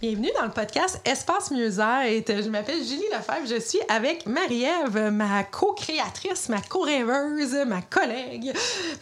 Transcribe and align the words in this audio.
Bienvenue 0.00 0.30
dans 0.38 0.46
le 0.46 0.50
podcast 0.50 0.98
Espace 1.04 1.50
Mieux-être. 1.50 2.42
Je 2.42 2.48
m'appelle 2.48 2.82
Julie 2.82 3.04
Lefebvre. 3.12 3.46
Je 3.46 3.60
suis 3.60 3.80
avec 3.86 4.24
Marie-Ève, 4.24 5.10
ma 5.12 5.44
co-créatrice, 5.44 6.48
ma 6.48 6.62
co-rêveuse, 6.62 7.54
ma 7.66 7.82
collègue, 7.82 8.50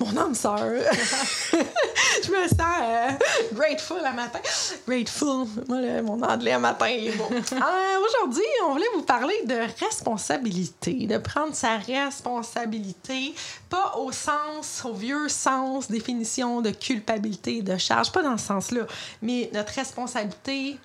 mon 0.00 0.16
âme 0.16 0.34
sœur. 0.34 0.58
je 0.58 2.30
me 2.32 2.48
sens 2.48 2.60
euh, 2.82 3.10
grateful 3.54 4.04
à 4.04 4.10
matin. 4.10 4.40
Grateful. 4.88 5.46
Moi, 5.68 6.02
mon 6.02 6.20
anglais 6.20 6.50
à 6.50 6.58
matin 6.58 6.86
est 6.86 7.16
bon. 7.16 7.28
Euh, 7.52 7.98
aujourd'hui, 8.04 8.42
on 8.66 8.72
voulait 8.72 8.86
vous 8.94 9.02
parler 9.02 9.34
de 9.44 9.84
responsabilité, 9.84 11.06
de 11.06 11.18
prendre 11.18 11.54
sa 11.54 11.76
responsabilité, 11.76 13.34
pas 13.70 13.94
au 13.98 14.10
sens, 14.10 14.84
au 14.84 14.94
vieux 14.94 15.28
sens, 15.28 15.88
définition 15.88 16.60
de 16.60 16.70
culpabilité, 16.70 17.62
de 17.62 17.76
charge, 17.76 18.10
pas 18.10 18.22
dans 18.22 18.36
ce 18.36 18.46
sens-là, 18.46 18.86
mais 19.22 19.50
notre 19.52 19.74
responsabilité 19.74 20.78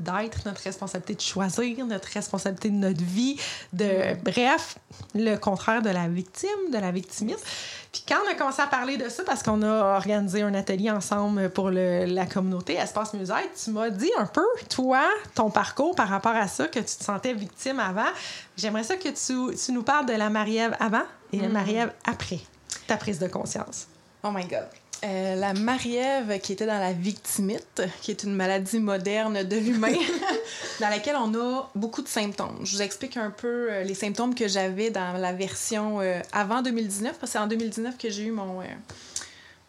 d'être, 0.00 0.46
notre 0.46 0.62
responsabilité 0.62 1.14
de 1.14 1.20
choisir, 1.20 1.86
notre 1.86 2.08
responsabilité 2.08 2.70
de 2.70 2.76
notre 2.76 3.02
vie, 3.02 3.38
de 3.72 4.14
bref, 4.22 4.78
le 5.14 5.36
contraire 5.36 5.82
de 5.82 5.90
la 5.90 6.08
victime, 6.08 6.70
de 6.72 6.78
la 6.78 6.90
victimiste. 6.90 7.44
Puis 7.92 8.04
quand 8.06 8.16
on 8.24 8.30
a 8.30 8.34
commencé 8.34 8.62
à 8.62 8.66
parler 8.66 8.96
de 8.96 9.08
ça, 9.08 9.24
parce 9.24 9.42
qu'on 9.42 9.62
a 9.62 9.96
organisé 9.96 10.42
un 10.42 10.54
atelier 10.54 10.90
ensemble 10.90 11.50
pour 11.50 11.70
le, 11.70 12.04
la 12.06 12.26
communauté 12.26 12.74
Espace 12.74 13.14
Musée, 13.14 13.34
tu 13.62 13.70
m'as 13.70 13.90
dit 13.90 14.10
un 14.18 14.26
peu, 14.26 14.46
toi, 14.68 15.02
ton 15.34 15.50
parcours 15.50 15.94
par 15.94 16.08
rapport 16.08 16.36
à 16.36 16.48
ça, 16.48 16.66
que 16.68 16.78
tu 16.78 16.96
te 16.96 17.04
sentais 17.04 17.34
victime 17.34 17.80
avant. 17.80 18.10
J'aimerais 18.56 18.84
ça 18.84 18.96
que 18.96 19.08
tu, 19.08 19.56
tu, 19.56 19.72
nous 19.72 19.82
parles 19.82 20.06
de 20.06 20.14
la 20.14 20.30
Marie-Ève 20.30 20.76
avant 20.78 21.04
et 21.32 21.40
la 21.40 21.48
mm. 21.48 21.52
Marie-Ève 21.52 21.92
après 22.04 22.40
ta 22.86 22.96
prise 22.96 23.18
de 23.18 23.28
conscience. 23.28 23.86
Oh 24.22 24.30
my 24.30 24.44
God. 24.44 24.79
Euh, 25.02 25.34
la 25.34 25.54
Marie-Ève 25.54 26.40
qui 26.40 26.52
était 26.52 26.66
dans 26.66 26.78
la 26.78 26.92
victimite, 26.92 27.82
qui 28.02 28.10
est 28.10 28.22
une 28.22 28.34
maladie 28.34 28.78
moderne 28.78 29.44
de 29.44 29.56
l'humain, 29.56 29.94
dans 30.80 30.90
laquelle 30.90 31.16
on 31.16 31.34
a 31.34 31.70
beaucoup 31.74 32.02
de 32.02 32.08
symptômes. 32.08 32.58
Je 32.64 32.76
vous 32.76 32.82
explique 32.82 33.16
un 33.16 33.30
peu 33.30 33.68
euh, 33.70 33.82
les 33.82 33.94
symptômes 33.94 34.34
que 34.34 34.46
j'avais 34.46 34.90
dans 34.90 35.14
la 35.14 35.32
version 35.32 36.00
euh, 36.00 36.20
avant 36.32 36.60
2019, 36.60 37.18
parce 37.18 37.32
que 37.32 37.38
c'est 37.38 37.42
en 37.42 37.46
2019 37.46 37.96
que 37.96 38.10
j'ai 38.10 38.24
eu 38.24 38.30
mon, 38.30 38.60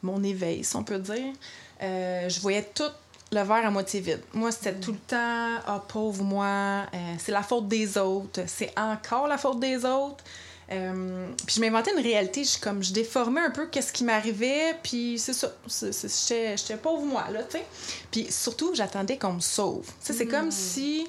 mon 0.02 0.22
éveil, 0.22 0.66
si 0.66 0.76
on 0.76 0.84
peut 0.84 1.00
dire. 1.00 1.34
je 1.80 2.40
voyais 2.42 2.68
tout 2.74 2.84
le 3.32 3.42
verre 3.42 3.66
à 3.66 3.72
moitié 3.72 4.02
vide. 4.02 4.22
Moi, 4.34 4.52
c'était 4.52 4.74
tout 4.74 4.92
le 4.92 4.98
temps 4.98 5.60
«Ah, 5.66 5.82
pauvre 5.88 6.26
moi, 6.26 6.88
c'est 7.20 7.32
la 7.32 7.44
faute 7.44 7.70
des 7.70 7.98
autres, 7.98 8.42
c'est 8.48 8.78
encore 8.78 9.28
la 9.28 9.38
faute 9.38 9.62
des 9.62 9.86
autres». 9.86 10.26
Euh, 10.72 11.28
puis 11.46 11.56
je 11.56 11.62
m'inventais 11.62 11.92
une 11.92 12.04
réalité, 12.04 12.44
je, 12.44 12.60
comme 12.60 12.82
je 12.84 12.94
déformais 12.94 13.42
un 13.42 13.50
peu 13.50 13.68
qu'est-ce 13.68 13.92
qui 13.92 14.04
m'arrivait, 14.04 14.78
puis 14.82 15.20
c'est 15.20 15.34
ça, 15.34 15.54
j'étais 15.68 16.78
pauvre 16.78 17.06
moi, 17.06 17.26
là, 17.32 17.44
tu 17.44 17.58
sais. 17.58 17.66
Puis 18.10 18.28
surtout, 18.32 18.74
j'attendais 18.74 19.18
qu'on 19.18 19.34
me 19.34 19.40
sauve. 19.42 19.86
Tu 19.86 19.94
sais, 20.00 20.14
c'est 20.14 20.28
comme 20.28 20.48
mm. 20.48 20.52
si 20.52 21.08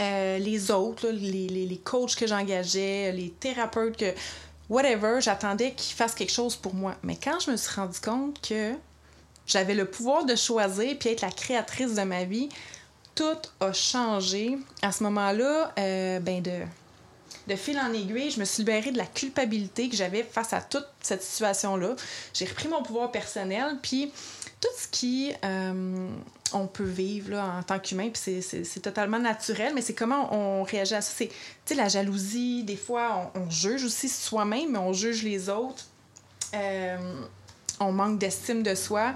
euh, 0.00 0.38
les 0.38 0.70
autres, 0.72 1.08
les, 1.08 1.48
les, 1.48 1.66
les, 1.66 1.78
coachs 1.78 2.16
que 2.16 2.26
j'engageais, 2.26 3.12
les 3.12 3.30
thérapeutes, 3.30 3.96
que 3.96 4.12
whatever, 4.68 5.20
j'attendais 5.20 5.72
qu'ils 5.72 5.94
fassent 5.94 6.14
quelque 6.14 6.32
chose 6.32 6.56
pour 6.56 6.74
moi. 6.74 6.96
Mais 7.04 7.16
quand 7.16 7.38
je 7.38 7.52
me 7.52 7.56
suis 7.56 7.72
rendu 7.74 8.00
compte 8.00 8.40
que 8.46 8.72
j'avais 9.46 9.74
le 9.74 9.84
pouvoir 9.84 10.24
de 10.24 10.34
choisir 10.34 10.98
puis 10.98 11.10
être 11.10 11.20
la 11.20 11.30
créatrice 11.30 11.94
de 11.94 12.02
ma 12.02 12.24
vie, 12.24 12.48
tout 13.14 13.38
a 13.60 13.72
changé. 13.72 14.58
À 14.82 14.90
ce 14.90 15.04
moment-là, 15.04 15.72
euh, 15.78 16.18
ben 16.20 16.42
de 16.42 16.62
de 17.46 17.56
fil 17.56 17.78
en 17.78 17.92
aiguille, 17.92 18.30
je 18.30 18.40
me 18.40 18.44
suis 18.44 18.62
libérée 18.62 18.90
de 18.90 18.98
la 18.98 19.06
culpabilité 19.06 19.88
que 19.88 19.96
j'avais 19.96 20.22
face 20.22 20.52
à 20.52 20.60
toute 20.60 20.86
cette 21.00 21.22
situation-là. 21.22 21.94
J'ai 22.32 22.46
repris 22.46 22.68
mon 22.68 22.82
pouvoir 22.82 23.10
personnel, 23.10 23.76
puis 23.82 24.12
tout 24.60 24.68
ce 24.78 24.88
qui 24.88 25.32
euh, 25.44 26.08
on 26.54 26.66
peut 26.66 26.84
vivre 26.84 27.32
là, 27.32 27.56
en 27.58 27.62
tant 27.62 27.78
qu'humain, 27.78 28.08
puis 28.08 28.42
c'est 28.42 28.80
totalement 28.80 29.18
naturel, 29.18 29.72
mais 29.74 29.82
c'est 29.82 29.94
comment 29.94 30.32
on 30.34 30.62
réagit 30.62 30.94
à 30.94 31.00
ça. 31.00 31.24
C'est 31.64 31.74
la 31.74 31.88
jalousie, 31.88 32.64
des 32.64 32.76
fois 32.76 33.32
on, 33.34 33.50
juge 33.50 33.84
aussi 33.84 34.08
soi-même, 34.08 34.72
mais 34.72 34.78
on 34.78 34.92
juge 34.92 35.22
les 35.22 35.48
autres. 35.48 35.84
Euh, 36.54 36.96
on 37.80 37.92
manque 37.92 38.18
d'estime 38.18 38.62
de 38.62 38.74
soi. 38.74 39.14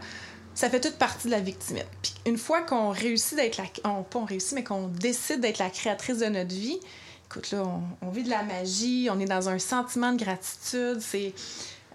Ça 0.54 0.68
fait 0.68 0.80
toute 0.80 0.96
partie 0.96 1.28
de 1.28 1.32
la 1.32 1.40
victime. 1.40 1.78
Puis 2.02 2.14
une 2.26 2.36
fois 2.36 2.62
qu'on 2.62 2.90
réussit 2.90 3.36
d'être 3.36 3.58
la... 3.58 3.64
On, 3.84 4.02
pas 4.02 4.18
on 4.18 4.24
réussit, 4.24 4.54
mais 4.54 4.64
qu'on 4.64 4.88
décide 4.88 5.40
d'être 5.40 5.58
la 5.58 5.70
créatrice 5.70 6.18
de 6.18 6.26
notre 6.26 6.54
vie, 6.54 6.80
écoute, 7.28 7.50
là, 7.50 7.62
on, 8.00 8.10
vit 8.10 8.22
de 8.22 8.30
la 8.30 8.42
magie, 8.42 9.08
on 9.12 9.20
est 9.20 9.26
dans 9.26 9.48
un 9.48 9.58
sentiment 9.58 10.12
de 10.12 10.18
gratitude, 10.18 11.00
c'est... 11.00 11.34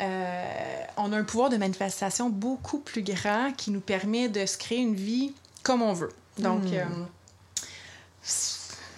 Euh, 0.02 0.84
on 0.98 1.14
a 1.14 1.18
un 1.18 1.24
pouvoir 1.24 1.50
de 1.50 1.58
manifestation 1.58 2.30
beaucoup 2.30 2.80
plus 2.80 3.04
grand 3.04 3.52
qui 3.56 3.70
nous 3.70 3.80
permet 3.80 4.28
de 4.28 4.46
se 4.46 4.58
créer 4.58 4.80
une 4.80 4.96
vie 4.96 5.34
comme 5.62 5.84
on 5.84 5.94
veut. 5.94 6.12
Donc, 6.40 6.64
hmm. 6.64 6.74
euh, 6.74 6.86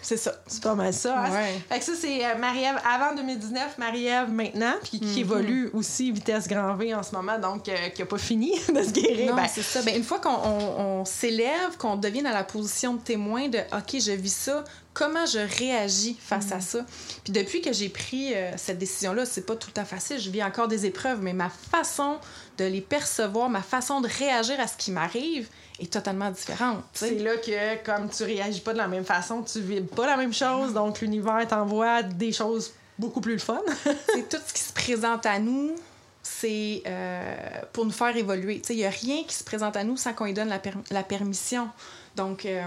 c'est 0.05 0.17
ça. 0.17 0.35
C'est 0.45 0.61
pas 0.61 0.75
mal 0.75 0.93
ça. 0.93 1.19
Hein? 1.19 1.31
Fait 1.67 1.79
que 1.79 1.83
ça, 1.83 1.93
c'est 1.99 2.23
euh, 2.23 2.37
Marie-Ève 2.37 2.79
avant 2.87 3.15
2019, 3.15 3.79
Marie-Ève 3.79 4.29
maintenant, 4.29 4.73
puis 4.83 4.99
qui 4.99 5.05
mm-hmm. 5.05 5.19
évolue 5.19 5.69
aussi 5.73 6.11
vitesse 6.11 6.47
grand 6.47 6.75
V 6.75 6.93
en 6.93 7.01
ce 7.01 7.15
moment, 7.15 7.39
donc 7.39 7.67
euh, 7.67 7.89
qui 7.89 8.03
n'a 8.03 8.05
pas 8.05 8.19
fini 8.19 8.51
de 8.73 8.83
se 8.83 8.91
guérir. 8.91 9.31
Non, 9.31 9.35
ben, 9.35 9.47
c'est 9.51 9.63
ça. 9.63 9.81
Ben, 9.81 9.97
une 9.97 10.03
fois 10.03 10.19
qu'on 10.19 11.03
s'élève, 11.05 11.77
qu'on 11.79 11.95
devient 11.95 12.21
dans 12.21 12.29
la 12.29 12.43
position 12.43 12.93
de 12.93 13.01
témoin 13.01 13.49
de 13.49 13.57
OK, 13.57 13.99
je 13.99 14.11
vis 14.11 14.33
ça, 14.33 14.63
comment 14.95 15.25
je 15.25 15.39
réagis 15.59 16.17
face 16.19 16.51
à 16.51 16.57
mm. 16.57 16.61
ça. 16.61 16.79
Puis 17.23 17.33
depuis 17.33 17.61
que 17.61 17.71
j'ai 17.71 17.89
pris 17.89 18.33
euh, 18.33 18.51
cette 18.57 18.79
décision-là, 18.79 19.25
c'est 19.25 19.45
pas 19.45 19.55
tout 19.55 19.67
le 19.67 19.73
temps 19.73 19.85
facile, 19.85 20.19
je 20.19 20.31
vis 20.31 20.41
encore 20.41 20.67
des 20.67 20.87
épreuves, 20.87 21.21
mais 21.21 21.33
ma 21.33 21.49
façon 21.49 22.17
de 22.57 22.65
les 22.65 22.81
percevoir, 22.81 23.49
ma 23.49 23.61
façon 23.61 24.01
de 24.01 24.07
réagir 24.07 24.59
à 24.59 24.65
ce 24.65 24.77
qui 24.77 24.91
m'arrive, 24.91 25.47
est 25.79 25.91
totalement 25.91 26.31
différente. 26.31 26.83
C'est 26.93 27.19
là 27.19 27.35
que, 27.35 27.83
comme 27.83 28.09
tu 28.09 28.23
réagis 28.23 28.61
pas 28.61 28.71
de 28.71 28.77
la 28.77 28.87
même 28.87 29.03
façon, 29.03 29.43
tu 29.43 29.59
vis 29.59 29.81
pas 29.81 30.07
la 30.07 30.15
même 30.15 30.33
chose, 30.33 30.73
donc 30.73 31.01
l'univers 31.01 31.45
t'envoie 31.47 32.01
des 32.01 32.31
choses 32.31 32.71
beaucoup 32.97 33.19
plus 33.19 33.37
fun. 33.37 33.61
c'est 34.13 34.29
tout 34.29 34.37
ce 34.47 34.53
qui 34.53 34.61
se 34.61 34.71
présente 34.71 35.25
à 35.25 35.37
nous, 35.39 35.75
c'est 36.23 36.81
euh, 36.87 37.35
pour 37.73 37.83
nous 37.83 37.91
faire 37.91 38.15
évoluer. 38.15 38.61
Il 38.69 38.77
n'y 38.77 38.85
a 38.85 38.89
rien 38.89 39.23
qui 39.27 39.35
se 39.35 39.43
présente 39.43 39.75
à 39.75 39.83
nous 39.83 39.97
sans 39.97 40.13
qu'on 40.13 40.25
lui 40.25 40.33
donne 40.33 40.47
la, 40.47 40.61
la 40.89 41.03
permission. 41.03 41.67
Donc, 42.15 42.45
euh, 42.45 42.63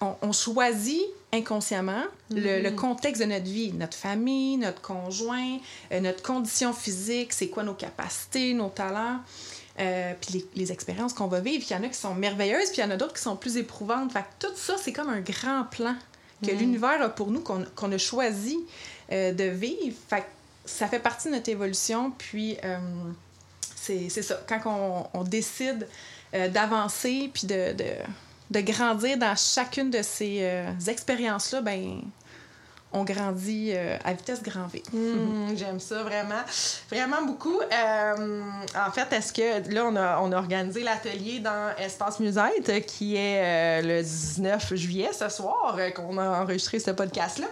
on, 0.00 0.16
on, 0.22 0.32
choisit 0.32 1.02
inconsciemment 1.32 2.04
le, 2.30 2.60
le, 2.60 2.70
mm-hmm. 2.70 2.74
contexte 2.74 3.22
de 3.22 3.26
notre 3.26 3.44
vie, 3.44 3.72
notre 3.72 3.96
famille, 3.96 4.56
notre 4.56 4.80
conjoint, 4.80 5.58
euh, 5.92 6.00
notre 6.00 6.22
condition 6.22 6.72
physique, 6.72 7.32
c'est 7.32 7.48
quoi 7.48 7.62
nos 7.62 7.74
capacités, 7.74 8.54
nos 8.54 8.68
talents. 8.68 9.20
Euh, 9.78 10.12
puis 10.20 10.44
les, 10.56 10.72
expériences 10.72 11.14
qu'on 11.14 11.28
va 11.28 11.40
vivre. 11.40 11.64
Il 11.68 11.72
y 11.72 11.76
en 11.76 11.82
a 11.82 11.88
qui 11.88 11.98
sont 11.98 12.14
merveilleuses, 12.14 12.70
puis 12.70 12.78
il 12.78 12.84
y 12.84 12.86
en 12.86 12.90
a 12.90 12.96
d'autres 12.96 13.14
qui 13.14 13.22
sont 13.22 13.36
plus 13.36 13.56
éprouvantes. 13.56 14.12
Fait 14.12 14.20
que 14.20 14.46
tout 14.46 14.54
ça, 14.56 14.76
c'est 14.76 14.92
comme 14.92 15.08
un 15.08 15.20
grand 15.20 15.64
plan 15.70 15.94
que 16.44 16.52
mm. 16.52 16.58
l'univers 16.58 17.02
a 17.02 17.08
pour 17.08 17.30
nous, 17.30 17.40
qu'on 17.40 17.92
a 17.92 17.98
choisi 17.98 18.58
euh, 19.10 19.32
de 19.32 19.44
vivre. 19.44 19.96
Fait 20.08 20.20
que 20.20 20.26
ça 20.66 20.86
fait 20.86 20.98
partie 20.98 21.28
de 21.28 21.34
notre 21.34 21.48
évolution. 21.48 22.12
Puis 22.18 22.58
c'est 23.74 24.10
ça, 24.10 24.42
quand 24.46 25.08
on, 25.14 25.24
décide 25.24 25.88
d'avancer, 26.32 27.30
puis 27.32 27.46
de, 27.46 27.72
de, 27.72 27.84
de, 28.50 28.60
grandir 28.60 29.16
dans 29.16 29.36
chacune 29.36 29.90
de 29.90 30.02
ces 30.02 30.64
expériences-là, 30.86 31.62
ben 31.62 32.02
on 32.92 33.04
grandit 33.04 33.72
euh, 33.74 33.96
à 34.04 34.12
vitesse 34.12 34.42
grand 34.42 34.66
V. 34.66 34.82
Hmm, 34.92 35.54
j'aime 35.54 35.78
ça 35.78 36.02
vraiment, 36.02 36.42
vraiment 36.90 37.22
beaucoup. 37.22 37.60
Euh, 37.60 38.42
en 38.76 38.90
fait, 38.90 39.12
est-ce 39.12 39.32
que 39.32 39.72
là, 39.72 39.84
on 39.86 39.94
a, 39.94 40.18
on 40.20 40.32
a 40.32 40.36
organisé 40.36 40.82
l'atelier 40.82 41.38
dans 41.38 41.70
Espace 41.78 42.18
Musette 42.18 42.84
qui 42.86 43.16
est 43.16 43.82
euh, 43.82 43.98
le 43.98 44.02
19 44.02 44.74
juillet 44.74 45.10
ce 45.12 45.28
soir 45.28 45.78
qu'on 45.94 46.18
a 46.18 46.42
enregistré 46.42 46.80
ce 46.80 46.90
podcast-là. 46.90 47.46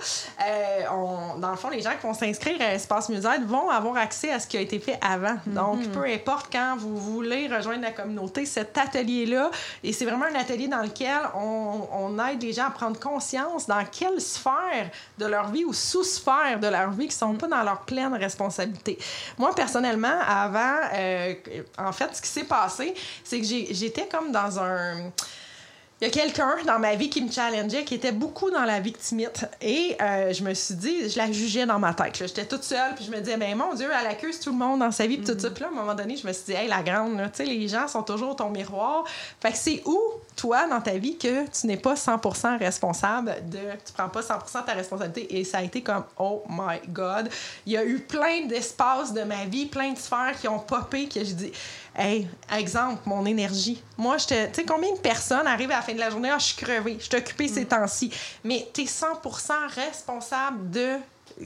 dans 1.39 1.51
le 1.51 1.57
fond, 1.57 1.71
les 1.71 1.83
gens 1.83 1.93
qui 2.01 2.07
vont 2.07 2.15
s'inscrire 2.15 2.61
à 2.61 2.75
Espace 2.75 3.09
Musette 3.09 3.45
vont 3.45 3.71
avoir 3.71 3.97
accès 3.97 4.33
à 4.33 4.41
ce 4.41 4.47
qui 4.47 4.57
a 4.57 4.61
été 4.61 4.81
fait 4.81 4.99
avant. 5.01 5.37
Donc, 5.47 5.87
mhm. 5.87 5.93
peu 5.93 6.05
importe 6.05 6.49
quand 6.51 6.77
vous 6.79 6.97
voulez 6.97 7.47
rejoindre 7.47 7.83
la 7.83 7.93
communauté, 7.93 8.45
cet 8.45 8.77
atelier-là, 8.77 9.51
et 9.85 9.93
c'est 9.93 10.05
vraiment 10.05 10.27
un 10.27 10.39
atelier 10.39 10.67
dans 10.67 10.83
lequel 10.83 11.21
on, 11.37 11.87
on 11.93 12.27
aide 12.27 12.43
les 12.43 12.53
gens 12.53 12.67
à 12.67 12.71
prendre 12.71 12.99
conscience 12.99 13.67
dans 13.67 13.85
quelle 13.85 14.21
sphère 14.21 14.91
de 15.19 15.28
leur 15.29 15.51
vie 15.51 15.65
ou 15.65 15.73
sous-sphère 15.73 16.59
de 16.61 16.67
leur 16.67 16.91
vie 16.91 17.09
qui 17.09 17.17
sont 17.17 17.35
pas 17.35 17.47
dans 17.47 17.63
leur 17.63 17.81
pleine 17.83 18.15
responsabilité. 18.15 18.99
Moi, 19.39 19.55
personnellement, 19.55 20.19
avant, 20.27 20.77
euh, 20.95 21.35
en 21.79 21.93
fait, 21.93 22.15
ce 22.17 22.23
qui 22.23 22.29
s'est 22.29 22.45
passé, 22.45 22.95
c'est 23.25 23.41
que 23.41 23.47
j'étais 23.47 24.09
comme 24.09 24.33
dans 24.33 24.59
un 24.59 25.13
il 26.01 26.05
y 26.05 26.07
a 26.07 26.11
quelqu'un 26.11 26.55
dans 26.65 26.79
ma 26.79 26.95
vie 26.95 27.11
qui 27.11 27.21
me 27.21 27.31
challengeait, 27.31 27.85
qui 27.85 27.95
était 27.95 28.13
beaucoup 28.13 28.53
dans 28.53 28.63
la 28.65 28.79
victimite. 28.79 29.47
Et 29.61 29.97
euh, 30.01 30.33
je 30.33 30.45
me 30.45 30.55
suis 30.55 30.77
dit, 30.77 31.11
je 31.11 31.19
la 31.19 31.33
jugeais 31.33 31.67
dans 31.67 31.81
ma 31.81 31.93
tête. 31.93 32.17
J'étais 32.17 32.47
toute 32.47 32.63
seule, 32.63 32.95
puis 32.95 33.05
je 33.05 33.11
me 33.11 33.19
disais, 33.19 33.37
ben 33.37 33.57
mon 33.57 33.75
Dieu, 33.75 33.89
elle 34.01 34.07
accuse 34.07 34.39
tout 34.39 34.51
le 34.51 34.59
monde 34.59 34.79
dans 34.79 34.93
sa 34.93 35.09
vie, 35.09 35.19
puis 35.19 35.27
tout 35.27 35.39
ça. 35.39 35.51
Puis 35.51 35.63
là, 35.63 35.71
à 35.71 35.73
un 35.73 35.75
moment 35.75 35.95
donné, 35.97 36.17
je 36.17 36.25
me 36.25 36.33
suis 36.33 36.45
dit, 36.47 36.53
hey, 36.53 36.69
la 36.69 36.85
grande, 36.85 37.21
tu 37.33 37.39
sais, 37.39 37.45
les 37.45 37.67
gens 37.67 37.89
sont 37.89 38.05
toujours 38.05 38.37
ton 38.37 38.51
miroir. 38.51 39.05
Fait 39.41 39.51
que 39.51 39.59
c'est 39.59 39.83
où, 39.87 40.01
toi, 40.39 40.69
dans 40.69 40.81
ta 40.81 40.93
vie, 40.93 41.19
que 41.19 41.47
tu 41.49 41.67
n'es 41.67 41.77
pas 41.77 41.95
100% 41.95 42.59
responsable 42.59 43.35
de. 43.51 43.59
Tu 43.85 43.93
prends 43.93 44.09
pas 44.09 44.21
100% 44.21 44.61
de 44.61 44.67
ta 44.67 44.73
responsabilité. 44.73 45.37
Et 45.37 45.43
ça 45.43 45.59
a 45.59 45.63
été 45.63 45.83
comme, 45.83 46.05
oh 46.17 46.45
my 46.49 46.79
God. 46.89 47.29
Il 47.67 47.73
y 47.73 47.77
a 47.77 47.85
eu 47.85 47.99
plein 47.99 48.47
d'espaces 48.47 49.13
de 49.13 49.23
ma 49.25 49.45
vie, 49.47 49.67
plein 49.67 49.93
de 49.93 49.99
sphères 49.99 50.39
qui 50.41 50.47
ont 50.47 50.61
popé, 50.61 51.09
que 51.09 51.25
je 51.25 51.33
dis, 51.33 51.53
Hey, 51.97 52.29
exemple, 52.57 53.03
mon 53.07 53.27
énergie. 53.27 53.83
Moi, 53.97 54.19
je 54.19 54.27
Tu 54.27 54.35
sais, 54.53 54.65
combien 54.65 54.93
de 54.93 55.01
personnes 55.01 55.49
arrivent 55.49 55.73
à 55.73 55.77
la 55.77 55.83
fin 55.83 55.95
de 55.95 55.99
la 55.99 56.11
journée, 56.11 56.31
ah, 56.31 56.39
je 56.39 56.45
suis 56.45 56.57
crevée, 56.57 56.97
je 57.01 57.07
suis 57.07 57.17
occupée 57.17 57.49
ces 57.49 57.65
mm. 57.65 57.69
temps-ci. 57.69 58.13
Mais 58.45 58.69
tu 58.73 58.83
es 58.83 58.85
100% 58.85 59.53
responsable 59.75 60.71
de 60.71 60.99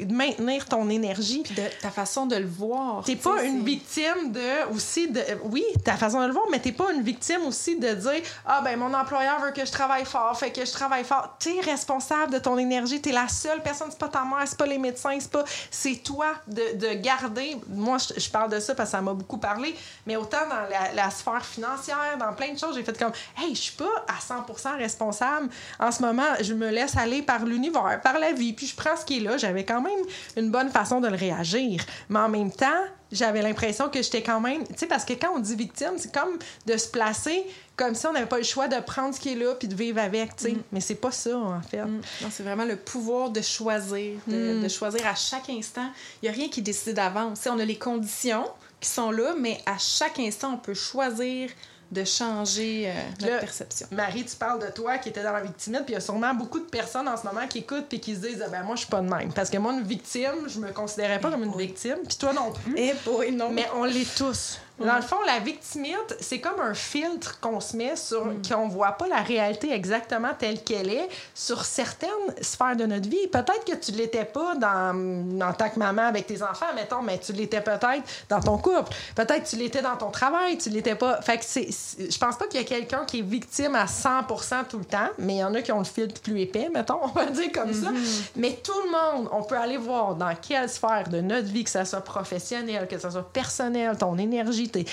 maintenir 0.09 0.67
ton 0.67 0.89
énergie. 0.89 1.43
Puis 1.43 1.55
de 1.55 1.63
ta 1.81 1.91
façon 1.91 2.27
de 2.27 2.37
le 2.37 2.47
voir. 2.47 3.05
T'es 3.05 3.17
pas 3.17 3.43
une 3.45 3.65
victime 3.65 4.33
de 4.33 4.73
aussi 4.73 5.09
de 5.09 5.21
oui, 5.45 5.65
ta 5.85 5.97
façon 5.97 6.21
de 6.21 6.27
le 6.27 6.33
voir, 6.33 6.45
mais 6.51 6.59
t'es 6.59 6.73
pas 6.73 6.93
une 6.93 7.03
victime 7.03 7.43
aussi 7.47 7.79
de 7.79 7.93
dire 7.95 8.23
ah 8.47 8.61
ben 8.63 8.79
mon 8.79 8.93
employeur 8.95 9.41
veut 9.41 9.53
que 9.53 9.65
je 9.65 9.73
travaille 9.73 10.05
fort, 10.05 10.39
fait 10.39 10.51
que 10.51 10.65
je 10.65 10.73
travaille 10.73 11.05
fort. 11.05 11.37
T'es 11.39 11.61
responsable 11.61 12.33
de 12.33 12.39
ton 12.39 12.59
énergie. 12.59 13.01
T'es 13.01 13.13
la 13.13 13.29
seule 13.29 13.63
personne. 13.63 13.89
C'est 13.91 13.99
pas 13.99 14.09
ta 14.09 14.25
mère, 14.25 14.45
c'est 14.47 14.59
pas 14.59 14.67
les 14.67 14.79
médecins, 14.79 15.17
c'est 15.21 15.31
pas 15.31 15.45
c'est 15.71 16.03
toi 16.03 16.27
de, 16.47 16.77
de, 16.77 16.95
garder. 16.95 17.57
Moi, 17.69 17.99
je, 17.99 18.31
parle 18.31 18.51
de 18.51 18.61
ça 18.61 18.75
parce 18.75 18.91
que 18.91 18.97
ça 18.97 19.03
m'a 19.03 19.15
beaucoup 19.15 19.39
parlé, 19.39 19.75
mais 20.07 20.17
autant 20.17 20.47
dans 20.49 20.69
la, 20.71 20.93
la, 20.95 21.11
sphère 21.11 21.45
financière, 21.45 22.17
dans 22.19 22.33
plein 22.33 22.53
de 22.53 22.59
choses, 22.59 22.75
j'ai 22.75 22.85
fait 22.85 22.99
comme 22.99 23.13
hey, 23.39 23.55
je 23.55 23.61
suis 23.61 23.77
pas 23.77 23.91
à 24.09 24.19
100% 24.21 24.77
responsable 24.77 25.49
en 25.79 25.91
ce 25.91 26.03
moment. 26.03 26.23
Je 26.41 26.55
me 26.55 26.71
laisse 26.71 26.97
aller 26.97 27.23
par 27.23 27.45
l'univers, 27.45 28.01
par 28.03 28.19
la 28.19 28.33
vie, 28.33 28.53
puis 28.53 28.67
je 28.67 28.77
prends 28.77 28.97
ce 28.97 29.05
qui 29.05 29.19
est 29.19 29.21
là. 29.21 29.37
J'avais 29.37 29.65
quand 29.65 29.82
même 29.83 30.05
une 30.37 30.51
bonne 30.51 30.71
façon 30.71 31.01
de 31.01 31.09
le 31.09 31.17
réagir. 31.17 31.85
Mais 32.09 32.21
en 32.21 32.29
même 32.29 32.51
temps, 32.51 32.67
j'avais 33.11 33.43
l'impression 33.43 33.89
que 33.89 34.03
j'étais 34.03 34.23
quand 34.23 34.41
même. 34.41 34.67
Tu 34.67 34.75
sais, 34.77 34.87
parce 34.87 35.05
que 35.05 35.13
quand 35.13 35.33
on 35.35 35.39
dit 35.39 35.55
victime, 35.55 35.93
c'est 35.99 36.13
comme 36.13 36.39
de 36.67 36.77
se 36.77 36.89
placer 36.89 37.45
comme 37.77 37.95
si 37.95 38.07
on 38.07 38.13
n'avait 38.13 38.27
pas 38.27 38.39
le 38.39 38.45
choix 38.45 38.69
de 38.69 38.79
prendre 38.81 39.15
ce 39.15 39.21
qui 39.21 39.33
est 39.33 39.35
là 39.35 39.55
puis 39.55 39.67
de 39.67 39.75
vivre 39.75 39.99
avec, 39.99 40.37
tu 40.37 40.45
sais. 40.45 40.53
Mm. 40.53 40.63
Mais 40.73 40.81
c'est 40.81 40.95
pas 40.95 41.11
ça, 41.11 41.37
en 41.37 41.61
fait. 41.63 41.83
Mm. 41.83 42.01
Non, 42.23 42.29
c'est 42.31 42.43
vraiment 42.43 42.65
le 42.65 42.77
pouvoir 42.77 43.31
de 43.31 43.41
choisir, 43.41 44.19
de, 44.27 44.65
mm. 44.65 44.71
choisir 44.71 45.07
à 45.07 45.15
chaque 45.15 45.49
instant. 45.49 45.89
Il 46.23 46.27
n'y 46.27 46.29
a 46.29 46.33
rien 46.33 46.49
qui 46.49 46.63
décide 46.63 46.95
d'avance. 46.95 47.47
On 47.51 47.59
a 47.59 47.65
les 47.65 47.79
conditions 47.79 48.47
qui 48.81 48.89
sont 48.89 49.11
là, 49.11 49.35
mais 49.39 49.61
à 49.67 49.79
chaque 49.79 50.19
instant, 50.19 50.55
on 50.55 50.59
peut 50.59 50.75
choisir 50.75 51.51
de 51.93 52.05
changer 52.05 52.89
euh, 52.89 52.93
notre 53.21 53.41
perception. 53.41 53.87
Marie, 53.91 54.25
tu 54.25 54.35
parles 54.35 54.61
de 54.61 54.73
toi 54.73 54.99
qui 54.99 55.11
était 55.11 55.23
dans 55.23 55.33
la 55.33 55.43
victimite, 55.43 55.83
puis 55.85 55.93
il 55.93 55.95
y 55.95 55.99
a 55.99 56.01
sûrement 56.01 56.33
beaucoup 56.35 56.59
de 56.59 56.65
personnes 56.65 57.07
en 57.07 57.17
ce 57.17 57.27
moment 57.27 57.47
qui 57.47 57.59
écoutent 57.59 57.93
et 57.93 58.01
qui 58.01 58.15
se 58.15 58.21
disent 58.21 58.43
ah, 58.45 58.49
ben 58.49 58.63
moi 58.63 58.77
je 58.77 58.81
suis 58.81 58.91
pas 58.91 59.03
de 59.03 59.09
même 59.09 59.33
parce 59.33 59.51
que 59.51 59.59
moi 59.59 59.75
une 59.75 59.83
victime, 59.83 60.49
je 60.49 60.59
me 60.59 60.73
considérais 60.73 61.21
pas 61.21 61.31
comme 61.31 61.45
une 61.45 61.57
victime, 61.57 61.99
puis 62.09 62.17
toi 62.17 62.33
non 62.33 62.53
plus. 62.53 62.77
Et 62.79 62.95
eh 63.27 63.31
non. 63.31 63.51
Mais 63.51 63.67
on 63.77 63.85
l'est 63.85 64.17
tous. 64.17 64.59
Dans 64.79 64.97
le 64.97 65.03
fond, 65.03 65.17
la 65.27 65.39
victimite, 65.39 66.17
c'est 66.21 66.41
comme 66.41 66.61
un 66.61 66.75
filtre 66.75 67.39
qu'on 67.41 67.61
se 67.61 67.77
met 67.77 67.95
sur 67.95 68.27
mm. 68.27 68.43
qu'on 68.49 68.69
voit 68.69 68.93
pas 68.93 69.07
la 69.07 69.21
réalité 69.21 69.73
exactement 69.73 70.31
telle 70.39 70.63
qu'elle 70.63 70.89
est 70.89 71.09
sur 71.35 71.65
certaines 71.65 72.09
sphères 72.41 72.77
de 72.77 72.87
notre 72.87 73.09
vie. 73.09 73.29
Peut-être 73.29 73.65
que 73.65 73.77
tu 73.77 73.93
l'étais 73.93 74.25
pas 74.25 74.55
dans, 74.57 75.41
en 75.41 75.53
tant 75.53 75.69
que 75.69 75.79
maman 75.79 76.03
avec 76.03 76.27
tes 76.27 76.43
enfants, 76.43 76.67
mettons, 76.75 77.03
mais 77.03 77.19
tu 77.19 77.33
l'étais 77.33 77.61
peut-être 77.61 78.03
dans 78.29 78.41
ton 78.41 78.59
couple. 78.59 78.93
Peut-être 79.15 79.45
que 79.45 79.49
tu 79.49 79.57
l'étais 79.57 79.83
dans 79.83 79.97
ton 79.97 80.11
travail, 80.11 80.59
tu 80.59 80.71
l'étais 80.71 80.95
pas. 80.95 81.21
Fait 81.23 81.39
que 81.39 81.45
c'est, 81.45 81.69
je 81.99 82.19
pense 82.19 82.37
pas 82.37 82.47
qu'il 82.47 82.61
y 82.61 82.65
a 82.65 82.67
quelqu'un 82.67 83.05
qui 83.05 83.21
est 83.21 83.23
victime 83.23 83.75
à 83.75 83.85
100% 83.85 84.67
tout 84.69 84.79
le 84.79 84.85
temps, 84.85 85.09
mais 85.19 85.35
il 85.35 85.39
y 85.39 85.45
en 85.45 85.55
a 85.55 85.63
qui 85.63 85.73
ont 85.73 85.79
le 85.79 85.85
filtre 85.85 86.21
plus 86.21 86.41
épais, 86.41 86.71
mettons, 86.73 86.99
on 87.03 87.09
va 87.09 87.27
dire 87.27 87.53
comme 87.53 87.73
ça. 87.73 87.91
Mm-hmm. 87.91 88.31
Mais 88.37 88.59
tout 88.63 88.73
le 88.85 88.91
monde, 88.91 89.29
on 89.33 89.43
peut 89.43 89.57
aller 89.57 89.77
voir 89.77 90.15
dans 90.15 90.35
quelle 90.35 90.69
sphère 90.69 91.09
de 91.09 91.21
notre 91.21 91.49
vie, 91.49 91.65
que 91.65 91.71
ça 91.71 91.85
soit 91.85 92.01
professionnel, 92.01 92.89
que 92.89 92.99
ça 92.99 93.11
soit 93.11 93.31
personnel, 93.33 93.97
ton 93.97 94.17
énergie, 94.19 94.62
tes, 94.69 94.87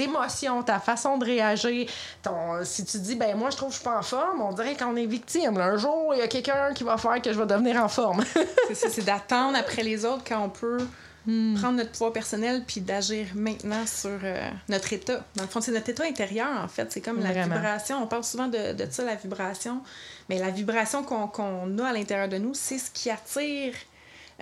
émotions, 0.00 0.62
ta 0.62 0.78
façon 0.78 1.18
de 1.18 1.24
réagir. 1.24 1.88
Ton, 2.22 2.64
si 2.64 2.84
tu 2.84 2.98
dis, 2.98 3.16
ben 3.16 3.36
moi, 3.36 3.50
je 3.50 3.56
trouve 3.56 3.68
que 3.68 3.74
je 3.74 3.80
suis 3.80 3.88
pas 3.88 3.98
en 3.98 4.02
forme, 4.02 4.40
on 4.42 4.52
dirait 4.52 4.76
qu'on 4.76 4.96
est 4.96 5.06
victime. 5.06 5.56
Un 5.56 5.76
jour, 5.76 6.12
il 6.14 6.18
y 6.18 6.22
a 6.22 6.28
quelqu'un 6.28 6.72
qui 6.74 6.84
va 6.84 6.96
faire 6.96 7.20
que 7.22 7.32
je 7.32 7.38
vais 7.38 7.46
devenir 7.46 7.82
en 7.82 7.88
forme. 7.88 8.24
c'est 8.72 9.04
d'attendre 9.04 9.56
après 9.58 9.82
les 9.82 10.04
autres 10.04 10.22
quand 10.26 10.42
on 10.42 10.48
peut 10.48 10.86
hmm. 11.26 11.54
prendre 11.56 11.76
notre 11.76 11.92
pouvoir 11.92 12.12
personnel 12.12 12.64
puis 12.66 12.80
d'agir 12.80 13.26
maintenant 13.34 13.86
sur 13.86 14.18
euh, 14.22 14.50
notre 14.68 14.92
état. 14.92 15.24
Dans 15.36 15.42
le 15.42 15.48
fond, 15.48 15.60
c'est 15.60 15.72
notre 15.72 15.88
état 15.88 16.04
intérieur, 16.04 16.48
en 16.62 16.68
fait. 16.68 16.90
C'est 16.92 17.00
comme 17.00 17.20
la 17.20 17.32
vibration. 17.32 18.02
On 18.02 18.06
parle 18.06 18.24
souvent 18.24 18.48
de, 18.48 18.72
de, 18.72 18.86
ça, 18.90 19.04
la 19.04 19.14
vibration. 19.14 19.80
Mais 20.28 20.38
la 20.38 20.50
vibration 20.50 21.02
qu'on 21.02 21.78
a 21.78 21.88
à 21.88 21.92
l'intérieur 21.92 22.28
de 22.28 22.38
nous, 22.38 22.54
c'est 22.54 22.78
ce 22.78 22.90
qui 22.90 23.10
attire... 23.10 23.74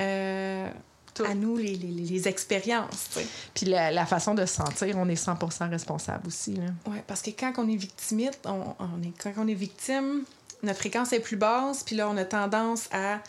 Euh, 0.01 0.69
à 1.25 1.35
nous 1.35 1.57
les, 1.57 1.77
les, 1.77 1.89
les 1.89 2.29
expériences. 2.29 3.19
Puis 3.55 3.67
la, 3.67 3.91
la, 3.91 4.07
façon 4.07 4.35
de 4.35 4.45
se 4.47 4.55
sentir, 4.55 4.97
on 4.97 5.09
est 5.09 5.23
100% 5.23 5.71
responsable 5.71 6.27
aussi. 6.27 6.59
Oui, 6.87 6.99
parce 7.07 7.23
que 7.23 7.31
quand 7.31 7.53
on 7.59 7.69
est 7.69 7.77
victimite, 7.77 8.39
on, 8.45 8.75
on, 8.79 9.03
est, 9.03 9.13
quand 9.23 9.33
on 9.39 9.49
est 9.49 9.55
victime, 9.55 10.25
notre 10.63 10.79
fréquence 10.79 11.13
est 11.13 11.21
plus 11.21 11.37
basse, 11.37 11.83
puis 11.83 11.97
là, 11.97 12.09
on 12.09 12.17
a 12.17 12.25
tendance 12.25 12.89
à 12.93 13.21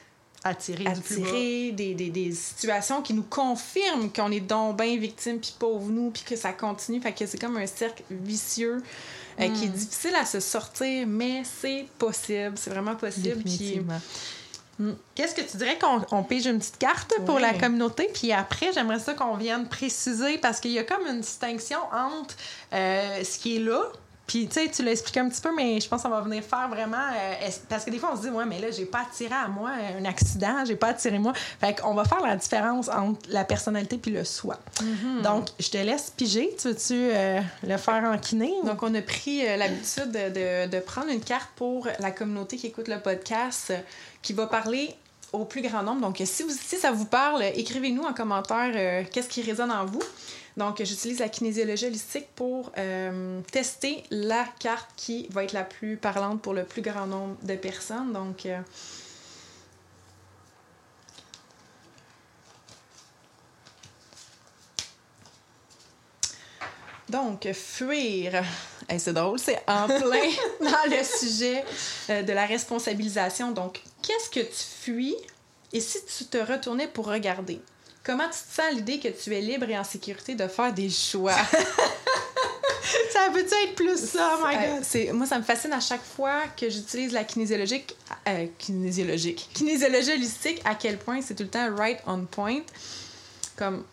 attirer, 0.44 0.88
attirer 0.88 1.72
des, 1.72 1.94
des, 1.94 2.10
des, 2.10 2.32
situations 2.32 3.02
qui 3.02 3.14
nous 3.14 3.24
confirment 3.24 4.12
qu'on 4.12 4.32
est 4.32 4.40
donc 4.40 4.78
bien 4.78 4.98
victime, 4.98 5.40
puis 5.40 5.54
pauvre 5.58 5.90
nous, 5.90 6.12
puis 6.12 6.24
que 6.24 6.36
ça 6.36 6.54
continue. 6.54 7.02
Fait 7.02 7.12
que 7.12 7.26
c'est 7.26 7.38
comme 7.38 7.58
un 7.58 7.68
cercle 7.68 8.04
vicieux 8.10 8.82
euh, 9.40 9.50
qui 9.50 9.66
est 9.66 9.68
hmm. 9.68 9.72
difficile 9.72 10.16
à 10.16 10.26
se 10.26 10.40
sortir, 10.40 11.08
mais 11.08 11.44
c'est 11.44 11.86
possible. 11.98 12.54
C'est 12.56 12.70
vraiment 12.70 12.96
possible. 12.96 13.44
Qu'est-ce 15.14 15.36
que 15.36 15.42
tu 15.42 15.58
dirais 15.58 15.78
qu'on 15.78 16.24
pige 16.24 16.46
une 16.46 16.60
petite 16.60 16.78
carte 16.78 17.14
pour 17.26 17.40
la 17.40 17.54
communauté? 17.54 18.10
Puis 18.14 18.32
après, 18.32 18.72
j'aimerais 18.74 19.00
ça 19.00 19.14
qu'on 19.14 19.36
vienne 19.36 19.68
préciser 19.68 20.38
parce 20.38 20.62
qu'il 20.62 20.72
y 20.72 20.80
a 20.80 20.84
comme 20.84 21.06
une 21.08 21.20
distinction 21.20 21.80
entre 21.92 22.36
euh, 22.74 23.24
ce 23.24 23.38
qui 23.40 23.58
est 23.58 23.60
là, 23.60 23.82
puis, 24.30 24.48
tu 24.48 24.62
sais, 24.62 24.70
tu 24.70 24.84
l'as 24.84 24.92
expliqué 24.92 25.22
un 25.22 25.28
petit 25.28 25.42
peu, 25.42 25.50
mais 25.56 25.82
je 25.82 25.90
pense 25.90 26.04
qu'on 26.04 26.10
va 26.10 26.22
venir 26.22 26.44
faire 26.44 26.70
vraiment. 26.70 26.98
Euh, 26.98 27.50
parce 27.68 27.84
que 27.84 27.90
des 27.90 27.98
fois, 27.98 28.12
on 28.14 28.16
se 28.16 28.22
dit, 28.22 28.30
ouais, 28.30 28.46
mais 28.46 28.60
là, 28.60 28.70
j'ai 28.70 28.86
pas 28.86 29.00
attiré 29.00 29.34
à 29.34 29.48
moi 29.48 29.72
un 30.00 30.06
accident, 30.06 30.64
j'ai 30.68 30.76
pas 30.76 30.90
attiré 30.90 31.18
moi. 31.18 31.34
Fait 31.60 31.74
qu'on 31.74 31.96
va 31.96 32.04
faire 32.04 32.22
la 32.22 32.36
différence 32.36 32.90
entre 32.90 33.20
la 33.30 33.44
personnalité 33.44 33.98
puis 33.98 34.12
le 34.12 34.24
soi. 34.24 34.60
Mm-hmm. 34.84 35.22
Donc, 35.24 35.48
je 35.60 35.72
te 35.72 35.78
laisse 35.78 36.14
piger. 36.16 36.56
Tu 36.62 36.68
veux-tu 36.68 36.94
euh, 36.94 37.42
le 37.64 37.78
faire 37.78 38.04
en 38.04 38.20
kiné? 38.20 38.54
Donc, 38.66 38.84
on 38.84 38.94
a 38.94 39.02
pris 39.02 39.44
l'habitude 39.58 40.12
de, 40.12 40.68
de, 40.68 40.80
prendre 40.80 41.10
une 41.10 41.22
carte 41.22 41.50
pour 41.56 41.88
la 42.00 42.12
communauté 42.12 42.58
qui 42.58 42.68
écoute 42.68 42.88
le 42.88 43.00
podcast 43.00 43.74
qui 44.22 44.34
va 44.34 44.46
parler 44.46 44.96
au 45.34 45.46
plus 45.46 45.62
grand 45.62 45.84
nombre. 45.84 46.02
Donc, 46.02 46.22
si, 46.24 46.44
vous, 46.44 46.50
si 46.50 46.78
ça 46.78 46.92
vous 46.92 47.06
parle, 47.06 47.44
écrivez-nous 47.56 48.04
en 48.04 48.14
commentaire 48.14 48.72
euh, 48.76 49.04
qu'est-ce 49.12 49.30
qui 49.30 49.42
résonne 49.42 49.72
en 49.72 49.86
vous. 49.86 50.02
Donc, 50.60 50.84
j'utilise 50.84 51.20
la 51.20 51.30
kinésiologie 51.30 51.86
holistique 51.86 52.28
pour 52.36 52.74
euh, 52.78 53.40
tester 53.50 54.04
la 54.12 54.44
carte 54.60 54.90
qui 54.98 55.26
va 55.32 55.46
être 55.46 55.54
la 55.54 55.64
plus 55.64 55.96
parlante 55.96 56.42
pour 56.42 56.54
le 56.54 56.66
plus 56.66 56.82
grand 56.82 57.08
nombre 57.08 57.38
de 57.44 57.56
personnes. 57.56 58.12
Donc, 58.12 58.46
euh, 58.46 58.60
Donc, 67.08 67.48
fuir. 67.54 68.44
c'est 68.98 69.14
drôle, 69.14 69.40
c'est 69.40 69.64
en 69.66 69.88
plein 69.88 70.30
dans 70.60 70.92
le 70.92 71.04
sujet 71.04 71.64
de 72.10 72.34
la 72.34 72.46
responsabilisation. 72.46 73.52
Donc, 73.52 73.82
qu'est-ce 74.04 74.30
que 74.30 74.42
tu 74.42 74.64
fuis 74.82 75.16
et 75.72 75.80
si 75.80 76.00
tu 76.06 76.26
te 76.26 76.38
retournais 76.38 76.90
pour 76.90 77.08
regarder? 77.08 77.62
Comment 78.04 78.26
tu 78.26 78.32
te 78.32 78.62
sens 78.62 78.74
l'idée 78.74 79.00
que 79.00 79.10
tu 79.10 79.36
es 79.36 79.42
libre 79.42 79.70
et 79.70 79.78
en 79.78 79.84
sécurité 79.84 80.36
de 80.36 80.48
faire 80.48 80.74
des 80.74 80.90
choix? 80.90 81.34
ça 83.12 83.30
peut 83.32 83.40
être 83.40 83.76
plus 83.76 84.00
ça, 84.00 84.38
oh 84.40 84.46
my 84.48 84.56
God? 84.56 84.84
c'est, 84.84 85.12
moi, 85.12 85.26
ça 85.26 85.38
me 85.38 85.44
fascine 85.44 85.74
à 85.74 85.80
chaque 85.80 86.04
fois 86.04 86.44
que 86.58 86.70
j'utilise 86.70 87.12
la 87.12 87.24
kinésiologique, 87.24 87.96
euh, 88.28 88.48
kinésiologique, 88.58 89.50
kinésiologie 89.54 90.14
holistique, 90.14 90.62
à 90.66 90.76
quel 90.76 90.98
point 90.98 91.22
c'est 91.22 91.36
tout 91.36 91.44
le 91.44 91.50
temps 91.50 91.76
right 91.76 92.00
on 92.08 92.26
point. 92.26 92.62
Comme 93.58 93.84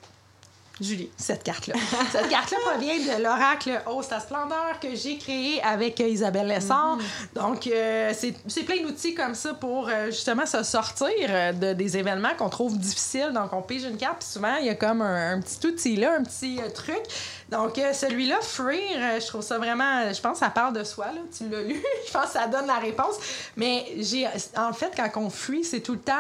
Julie. 0.80 1.08
Cette 1.16 1.42
carte-là. 1.42 1.74
Cette 2.12 2.28
carte-là 2.28 2.58
provient 2.70 2.98
de 2.98 3.22
l'oracle 3.22 3.80
Hausse 3.86 4.12
à 4.12 4.20
splendeur 4.20 4.78
que 4.80 4.94
j'ai 4.94 5.16
créé 5.16 5.62
avec 5.62 5.98
euh, 6.00 6.08
Isabelle 6.08 6.48
Lessard. 6.48 6.98
Mm-hmm. 6.98 7.40
Donc, 7.40 7.66
euh, 7.66 8.12
c'est 8.14 8.62
plein 8.62 8.82
d'outils 8.82 9.14
comme 9.14 9.34
ça 9.34 9.54
pour 9.54 9.88
euh, 9.88 10.06
justement 10.06 10.44
se 10.44 10.62
sortir 10.62 11.54
de, 11.54 11.72
des 11.72 11.96
événements 11.96 12.34
qu'on 12.36 12.50
trouve 12.50 12.78
difficiles. 12.78 13.30
Donc, 13.34 13.54
on 13.54 13.62
pige 13.62 13.84
une 13.84 13.96
carte, 13.96 14.18
puis 14.18 14.28
souvent, 14.28 14.56
il 14.56 14.66
y 14.66 14.70
a 14.70 14.74
comme 14.74 15.00
un, 15.00 15.40
petit 15.40 15.66
outil 15.66 15.96
là, 15.96 16.16
un 16.18 16.22
petit 16.22 16.60
truc. 16.74 17.02
Donc, 17.48 17.80
celui-là, 17.92 18.38
Freer, 18.42 19.20
je 19.20 19.26
trouve 19.26 19.42
ça 19.42 19.56
vraiment. 19.56 20.12
Je 20.12 20.20
pense 20.20 20.32
que 20.32 20.38
ça 20.40 20.50
parle 20.50 20.74
de 20.74 20.82
soi, 20.82 21.06
là. 21.06 21.20
Tu 21.36 21.48
l'as 21.48 21.62
lu. 21.62 21.80
je 22.06 22.12
pense 22.12 22.26
que 22.26 22.32
ça 22.32 22.48
donne 22.48 22.66
la 22.66 22.78
réponse. 22.78 23.14
Mais 23.56 23.86
j'ai. 23.98 24.26
En 24.56 24.72
fait, 24.72 24.92
quand 24.96 25.08
on 25.16 25.30
fuit, 25.30 25.64
c'est 25.64 25.80
tout 25.80 25.92
le 25.92 26.00
temps 26.00 26.12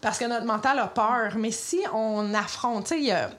parce 0.00 0.18
que 0.18 0.26
notre 0.26 0.44
mental 0.44 0.78
a 0.78 0.86
peur. 0.86 1.32
Mais 1.36 1.50
si 1.50 1.80
on 1.94 2.34
affronte, 2.34 2.84
tu 2.84 2.94
sais, 2.94 3.00
il 3.00 3.06
y 3.06 3.12
a 3.12 3.30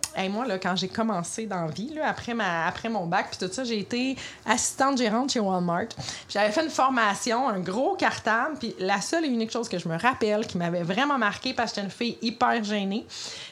là, 0.44 0.58
quand 0.60 0.76
j'ai 0.76 0.88
commencé 0.88 1.46
dans 1.46 1.66
la 1.66 1.72
vie, 1.72 1.94
là, 1.94 2.08
après, 2.08 2.34
ma, 2.34 2.68
après 2.68 2.90
mon 2.90 3.06
bac, 3.06 3.28
puis 3.32 3.48
tout 3.48 3.54
ça, 3.54 3.64
j'ai 3.64 3.80
été 3.80 4.16
assistante 4.46 4.98
gérante 4.98 5.32
chez 5.32 5.40
Walmart. 5.40 5.88
J'avais 6.30 6.52
fait 6.52 6.64
une 6.64 6.70
formation, 6.70 7.50
un 7.50 7.60
gros 7.60 7.96
cartable, 7.96 8.58
puis 8.58 8.76
la 8.80 9.02
seule 9.02 9.26
et 9.26 9.28
unique 9.28 9.52
chose 9.52 9.70
que 9.70 9.78
je 9.78 9.88
me 9.88 9.98
rappelle 9.98 10.46
qui 10.48 10.58
m'avait 10.58 10.84
vraiment 10.84 11.18
marqué 11.18 11.54
parce 11.54 11.72
que 11.72 11.82
j'étais 11.82 11.86
une 11.86 11.92
fille 11.92 12.18
hyper 12.22 12.64
gênée, 12.64 13.06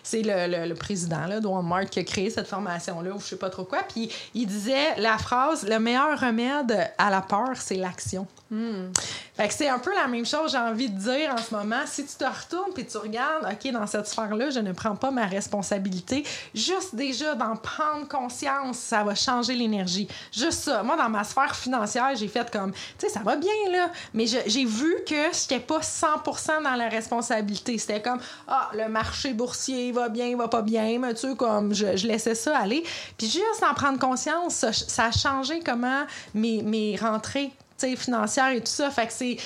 c'est 0.04 0.22
le, 0.24 0.68
le, 0.68 0.76
président 0.76 1.26
là, 1.26 1.40
de 1.40 1.48
Walmart 1.48 1.86
qui 1.86 2.00
a 2.00 2.04
créé 2.04 2.30
cette 2.30 2.48
formation-là, 2.48 3.12
ou 3.12 3.20
je 3.20 3.26
sais 3.26 3.38
pas 3.38 3.50
trop 3.50 3.64
quoi. 3.64 3.80
Puis 3.88 4.10
il 4.34 4.48
disait 4.48 4.96
la 4.98 5.18
phrase 5.18 5.68
Le 5.68 5.80
meilleur 5.80 6.20
remède 6.20 6.92
à 6.98 7.10
la 7.10 7.22
peur, 7.22 7.56
c'est 7.56 7.76
l'action. 7.76 8.28
Hmm. 8.52 8.92
Fait 9.36 9.48
que 9.48 9.54
c'est 9.54 9.70
un 9.70 9.78
peu 9.78 9.94
la 9.94 10.08
même 10.08 10.26
chose, 10.26 10.52
j'ai 10.52 10.58
envie 10.58 10.90
de 10.90 10.98
dire 10.98 11.32
en 11.32 11.38
ce 11.38 11.54
moment. 11.54 11.82
Si 11.86 12.04
tu 12.04 12.16
te 12.16 12.26
retournes 12.26 12.74
puis 12.74 12.86
tu 12.86 12.98
regardes, 12.98 13.46
OK, 13.46 13.72
dans 13.72 13.86
cette 13.86 14.08
sphère-là, 14.08 14.50
je 14.50 14.60
ne 14.60 14.72
prends 14.72 14.96
pas 14.96 15.12
ma 15.12 15.26
responsabilité. 15.26 16.24
Juste 16.56 16.96
déjà 16.96 17.36
d'en 17.36 17.56
prendre 17.56 18.08
conscience, 18.08 18.78
ça 18.80 19.04
va 19.04 19.14
changer 19.14 19.54
l'énergie. 19.54 20.08
Juste 20.32 20.64
ça. 20.64 20.82
Moi, 20.82 20.98
dans 20.98 21.10
ma 21.10 21.24
sphère 21.24 21.56
financière, 21.56 22.16
j'ai 22.16 22.28
fait 22.28 22.50
comme, 22.50 22.72
tu 22.72 22.80
sais, 22.98 23.10
ça 23.10 23.20
va 23.20 23.36
bien, 23.36 23.52
là. 23.72 23.92
Mais 24.16 24.26
j'ai 24.26 24.66
vu 24.66 24.96
que 25.08 25.32
j'étais 25.32 25.60
pas 25.60 25.82
100 25.84 26.62
dans 26.64 26.76
la 26.76 26.90
responsabilité. 26.90 27.78
C'était 27.78 28.02
comme, 28.02 28.20
ah, 28.48 28.72
le 28.74 28.90
marché 28.90 29.34
boursier 29.34 29.92
va 29.92 30.10
bien, 30.10 30.36
va 30.36 30.48
pas 30.48 30.64
bien. 30.64 30.98
Mais 31.00 31.14
tu 31.14 31.30
sais, 31.30 31.36
comme, 31.36 31.74
je, 31.76 31.96
je 31.96 32.08
laissais 32.08 32.36
ça 32.36 32.58
aller. 32.58 32.84
Puis 33.16 33.28
juste 33.28 33.64
en 33.64 33.76
prendre 33.76 34.00
conscience, 34.00 34.56
ça, 34.56 34.74
ça 34.74 35.06
a 35.06 35.12
changé 35.12 35.60
comment 35.64 36.04
mes, 36.34 36.64
mes 36.64 36.96
rentrées 36.96 37.52
financière 37.96 38.50
et 38.50 38.60
tout 38.60 38.72
ça. 38.72 38.90
Fait 38.90 39.08
que 39.08 39.14
c'est 39.14 39.38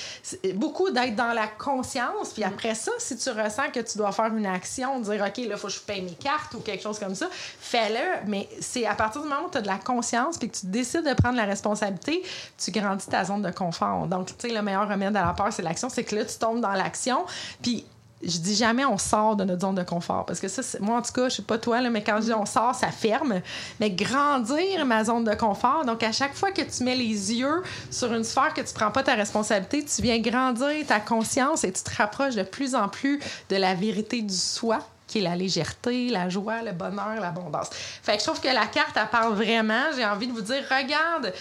beaucoup 0.54 0.90
d'être 0.90 1.16
dans 1.16 1.32
la 1.32 1.46
conscience. 1.46 2.32
Puis 2.32 2.44
après 2.44 2.74
ça, 2.74 2.92
si 2.98 3.16
tu 3.16 3.30
ressens 3.30 3.70
que 3.72 3.80
tu 3.80 3.98
dois 3.98 4.12
faire 4.12 4.34
une 4.34 4.46
action, 4.46 5.00
dire 5.00 5.24
OK, 5.26 5.46
là, 5.46 5.56
faut 5.56 5.68
que 5.68 5.72
je 5.72 5.80
paye 5.80 6.02
mes 6.02 6.14
cartes 6.14 6.54
ou 6.54 6.60
quelque 6.60 6.82
chose 6.82 6.98
comme 6.98 7.14
ça, 7.14 7.28
fais-le. 7.32 8.28
Mais 8.28 8.48
c'est 8.60 8.86
à 8.86 8.94
partir 8.94 9.22
du 9.22 9.28
moment 9.28 9.46
où 9.46 9.50
tu 9.50 9.58
as 9.58 9.62
de 9.62 9.66
la 9.66 9.78
conscience 9.78 10.38
puis 10.38 10.50
que 10.50 10.56
tu 10.56 10.66
décides 10.66 11.04
de 11.08 11.14
prendre 11.14 11.36
la 11.36 11.44
responsabilité, 11.44 12.22
tu 12.62 12.70
grandis 12.70 13.06
ta 13.06 13.24
zone 13.24 13.42
de 13.42 13.50
confort. 13.50 14.06
Donc, 14.06 14.26
tu 14.26 14.34
sais, 14.38 14.54
le 14.54 14.62
meilleur 14.62 14.88
remède 14.88 15.16
à 15.16 15.24
la 15.24 15.32
peur, 15.32 15.52
c'est 15.52 15.62
l'action. 15.62 15.88
C'est 15.88 16.04
que 16.04 16.14
là, 16.16 16.24
tu 16.24 16.36
tombes 16.38 16.60
dans 16.60 16.72
l'action. 16.72 17.24
Puis 17.62 17.84
je 18.26 18.38
dis 18.38 18.54
jamais 18.54 18.84
on 18.84 18.98
sort 18.98 19.36
de 19.36 19.44
notre 19.44 19.62
zone 19.62 19.74
de 19.74 19.82
confort 19.82 20.24
parce 20.26 20.40
que 20.40 20.48
ça 20.48 20.62
moi 20.80 20.98
en 20.98 21.02
tout 21.02 21.12
cas 21.12 21.28
je 21.28 21.36
sais 21.36 21.42
pas 21.42 21.58
toi 21.58 21.80
mais 21.90 22.02
quand 22.02 22.16
je 22.16 22.26
dis 22.26 22.32
on 22.32 22.46
sort 22.46 22.74
ça 22.74 22.88
ferme 22.88 23.40
mais 23.80 23.90
grandir 23.90 24.84
ma 24.86 25.04
zone 25.04 25.24
de 25.24 25.34
confort 25.34 25.84
donc 25.84 26.02
à 26.02 26.12
chaque 26.12 26.34
fois 26.34 26.50
que 26.50 26.62
tu 26.62 26.84
mets 26.84 26.96
les 26.96 27.32
yeux 27.32 27.62
sur 27.90 28.12
une 28.12 28.24
sphère 28.24 28.54
que 28.54 28.60
tu 28.60 28.74
prends 28.74 28.90
pas 28.90 29.02
ta 29.02 29.14
responsabilité 29.14 29.84
tu 29.84 30.02
viens 30.02 30.18
grandir 30.18 30.86
ta 30.86 31.00
conscience 31.00 31.64
et 31.64 31.72
tu 31.72 31.82
te 31.82 31.94
rapproches 31.96 32.34
de 32.34 32.42
plus 32.42 32.74
en 32.74 32.88
plus 32.88 33.20
de 33.48 33.56
la 33.56 33.74
vérité 33.74 34.22
du 34.22 34.34
soi 34.34 34.80
qui 35.06 35.18
est 35.18 35.22
la 35.22 35.36
légèreté, 35.36 36.08
la 36.08 36.28
joie, 36.28 36.62
le 36.62 36.72
bonheur, 36.72 37.20
l'abondance. 37.20 37.68
Fait 37.70 38.14
que 38.14 38.20
je 38.20 38.24
trouve 38.24 38.40
que 38.40 38.48
la 38.48 38.66
carte, 38.66 38.96
elle 38.96 39.06
parle 39.08 39.34
vraiment. 39.34 39.92
J'ai 39.94 40.04
envie 40.04 40.26
de 40.26 40.32
vous 40.32 40.40
dire, 40.40 40.62
regarde, 40.68 41.32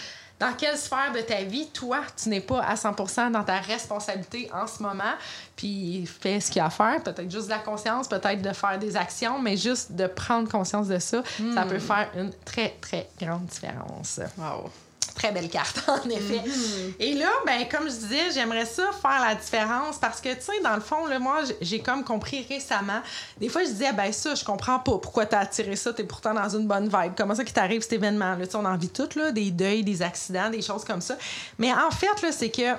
dans 0.43 0.53
quelle 0.53 0.77
sphère 0.77 1.11
de 1.15 1.21
ta 1.21 1.43
vie, 1.43 1.67
toi, 1.67 2.01
tu 2.21 2.29
n'es 2.29 2.41
pas 2.41 2.59
à 2.59 2.75
100% 2.75 3.31
dans 3.31 3.43
ta 3.43 3.59
responsabilité 3.59 4.49
en 4.53 4.67
ce 4.67 4.83
moment, 4.83 5.13
puis 5.55 6.05
fais 6.05 6.39
ce 6.39 6.47
qu'il 6.47 6.57
y 6.57 6.59
a 6.59 6.65
à 6.65 6.69
faire, 6.69 7.01
peut-être 7.01 7.31
juste 7.31 7.45
de 7.45 7.51
la 7.51 7.59
conscience, 7.59 8.07
peut-être 8.07 8.41
de 8.41 8.51
faire 8.51 8.77
des 8.77 8.97
actions, 8.97 9.39
mais 9.39 9.55
juste 9.55 9.93
de 9.93 10.07
prendre 10.07 10.49
conscience 10.49 10.87
de 10.87 10.99
ça, 10.99 11.23
ça 11.53 11.63
peut 11.63 11.77
hmm. 11.77 11.79
faire 11.79 12.09
une 12.17 12.31
très, 12.43 12.75
très 12.81 13.09
grande 13.19 13.45
différence. 13.45 14.19
Wow. 14.37 14.69
Très 15.15 15.31
belle 15.31 15.49
carte, 15.49 15.83
en 15.87 16.09
effet. 16.09 16.41
Mm-hmm. 16.45 16.93
Et 16.99 17.13
là, 17.13 17.29
ben, 17.45 17.67
comme 17.69 17.89
je 17.89 17.95
disais, 17.95 18.31
j'aimerais 18.33 18.65
ça 18.65 18.89
faire 19.01 19.21
la 19.21 19.35
différence 19.35 19.97
parce 19.97 20.19
que, 20.19 20.33
tu 20.33 20.41
sais, 20.41 20.61
dans 20.63 20.75
le 20.75 20.81
fond, 20.81 21.05
là, 21.05 21.19
moi, 21.19 21.41
j'ai 21.61 21.79
comme 21.79 22.03
compris 22.03 22.45
récemment. 22.49 23.01
Des 23.39 23.49
fois, 23.49 23.63
je 23.63 23.69
disais, 23.69 23.93
ben, 23.93 24.11
ça, 24.11 24.35
je 24.35 24.43
comprends 24.43 24.79
pas 24.79 24.97
pourquoi 24.97 25.25
t'as 25.25 25.39
attiré 25.39 25.75
ça, 25.75 25.93
t'es 25.93 26.03
pourtant 26.03 26.33
dans 26.33 26.49
une 26.49 26.67
bonne 26.67 26.85
vibe. 26.85 27.13
Comment 27.15 27.35
ça 27.35 27.43
qui 27.43 27.53
t'arrive 27.53 27.81
cet 27.81 27.93
événement-là? 27.93 28.45
on 28.55 28.65
en 28.65 28.77
vit 28.77 28.89
tout, 28.89 29.09
là, 29.15 29.31
des 29.31 29.51
deuils, 29.51 29.83
des 29.83 30.01
accidents, 30.01 30.49
des 30.49 30.61
choses 30.61 30.83
comme 30.83 31.01
ça. 31.01 31.17
Mais 31.57 31.71
en 31.71 31.91
fait, 31.91 32.21
là, 32.21 32.31
c'est 32.31 32.49
que 32.49 32.75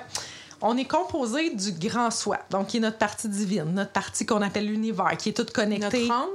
on 0.61 0.77
est 0.77 0.85
composé 0.85 1.51
du 1.51 1.71
grand 1.73 2.11
soi, 2.11 2.39
donc 2.49 2.67
qui 2.67 2.77
est 2.77 2.79
notre 2.79 2.97
partie 2.97 3.27
divine, 3.27 3.73
notre 3.73 3.91
partie 3.91 4.25
qu'on 4.25 4.41
appelle 4.41 4.65
l'univers, 4.65 5.15
qui 5.17 5.29
est 5.29 5.33
toute 5.33 5.51
connectée. 5.51 6.07
Notre 6.07 6.11
âme? 6.11 6.29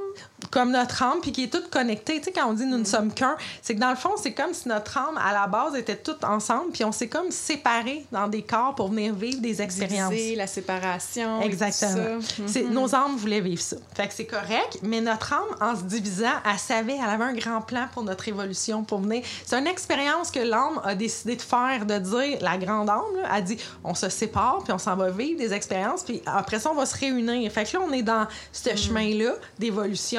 Comme 0.51 0.73
notre 0.73 1.03
âme, 1.03 1.19
puis 1.21 1.33
qui 1.33 1.45
est 1.45 1.53
toute 1.53 1.71
connectée. 1.71 2.19
Tu 2.19 2.25
sais, 2.25 2.33
quand 2.33 2.49
on 2.49 2.55
dit 2.55 2.65
nous 2.65 2.79
ne 2.79 2.83
mm. 2.83 2.87
sommes 2.87 3.13
qu'un, 3.13 3.37
c'est 3.63 3.75
que 3.75 3.81
dans 3.81 3.91
le 3.91 3.97
fond, 3.97 4.15
c'est 4.17 4.33
comme 4.33 4.55
si 4.55 4.69
notre 4.69 4.97
âme, 4.97 5.19
à 5.19 5.33
la 5.33 5.47
base, 5.47 5.77
était 5.77 5.97
toute 5.97 6.25
ensemble, 6.25 6.73
puis 6.73 6.83
on 6.85 6.93
s'est 6.93 7.09
comme 7.09 7.31
séparés 7.31 8.07
dans 8.11 8.27
des 8.27 8.43
corps 8.43 8.75
pour 8.75 8.89
venir 8.89 9.15
vivre 9.15 9.41
des 9.41 9.61
expériences. 9.61 10.15
la 10.37 10.47
séparation. 10.47 11.43
Exactement. 11.43 12.21
c'est 12.47 12.63
mm-hmm. 12.63 12.71
Nos 12.71 12.95
âmes 12.95 13.17
voulaient 13.17 13.41
vivre 13.41 13.61
ça. 13.61 13.77
Fait 13.95 14.09
que 14.09 14.15
c'est 14.15 14.27
correct, 14.27 14.79
mais 14.83 15.01
notre 15.01 15.33
âme, 15.33 15.57
en 15.61 15.77
se 15.77 15.83
divisant, 15.83 16.33
elle 16.51 16.59
savait, 16.59 16.97
elle 16.97 17.11
avait 17.11 17.25
un 17.25 17.35
grand 17.35 17.61
plan 17.61 17.87
pour 17.93 18.03
notre 18.03 18.27
évolution, 18.29 18.83
pour 18.83 19.01
venir. 19.01 19.23
C'est 19.45 19.59
une 19.59 19.67
expérience 19.67 20.31
que 20.31 20.41
l'âme 20.41 20.81
a 20.85 20.95
décidé 20.95 21.37
de 21.37 21.43
faire, 21.43 21.85
de 21.87 21.99
dire, 21.99 22.39
la 22.41 22.57
grande 22.57 22.89
âme, 22.89 23.17
là, 23.17 23.33
a 23.33 23.41
dit, 23.41 23.59
on 23.85 23.95
se 23.95 24.09
sépare, 24.09 24.61
puis 24.65 24.73
on 24.73 24.79
s'en 24.79 24.97
va 24.97 25.11
vivre 25.11 25.39
des 25.39 25.53
expériences, 25.53 26.03
puis 26.03 26.23
après 26.27 26.59
ça, 26.59 26.71
on 26.71 26.75
va 26.75 26.87
se 26.87 26.97
réunir. 26.97 27.51
Fait 27.53 27.65
que 27.65 27.77
là, 27.77 27.85
on 27.87 27.93
est 27.93 28.03
dans 28.03 28.27
ce 28.53 28.71
mm. 28.71 28.77
chemin-là 28.77 29.33
d'évolution. 29.59 30.10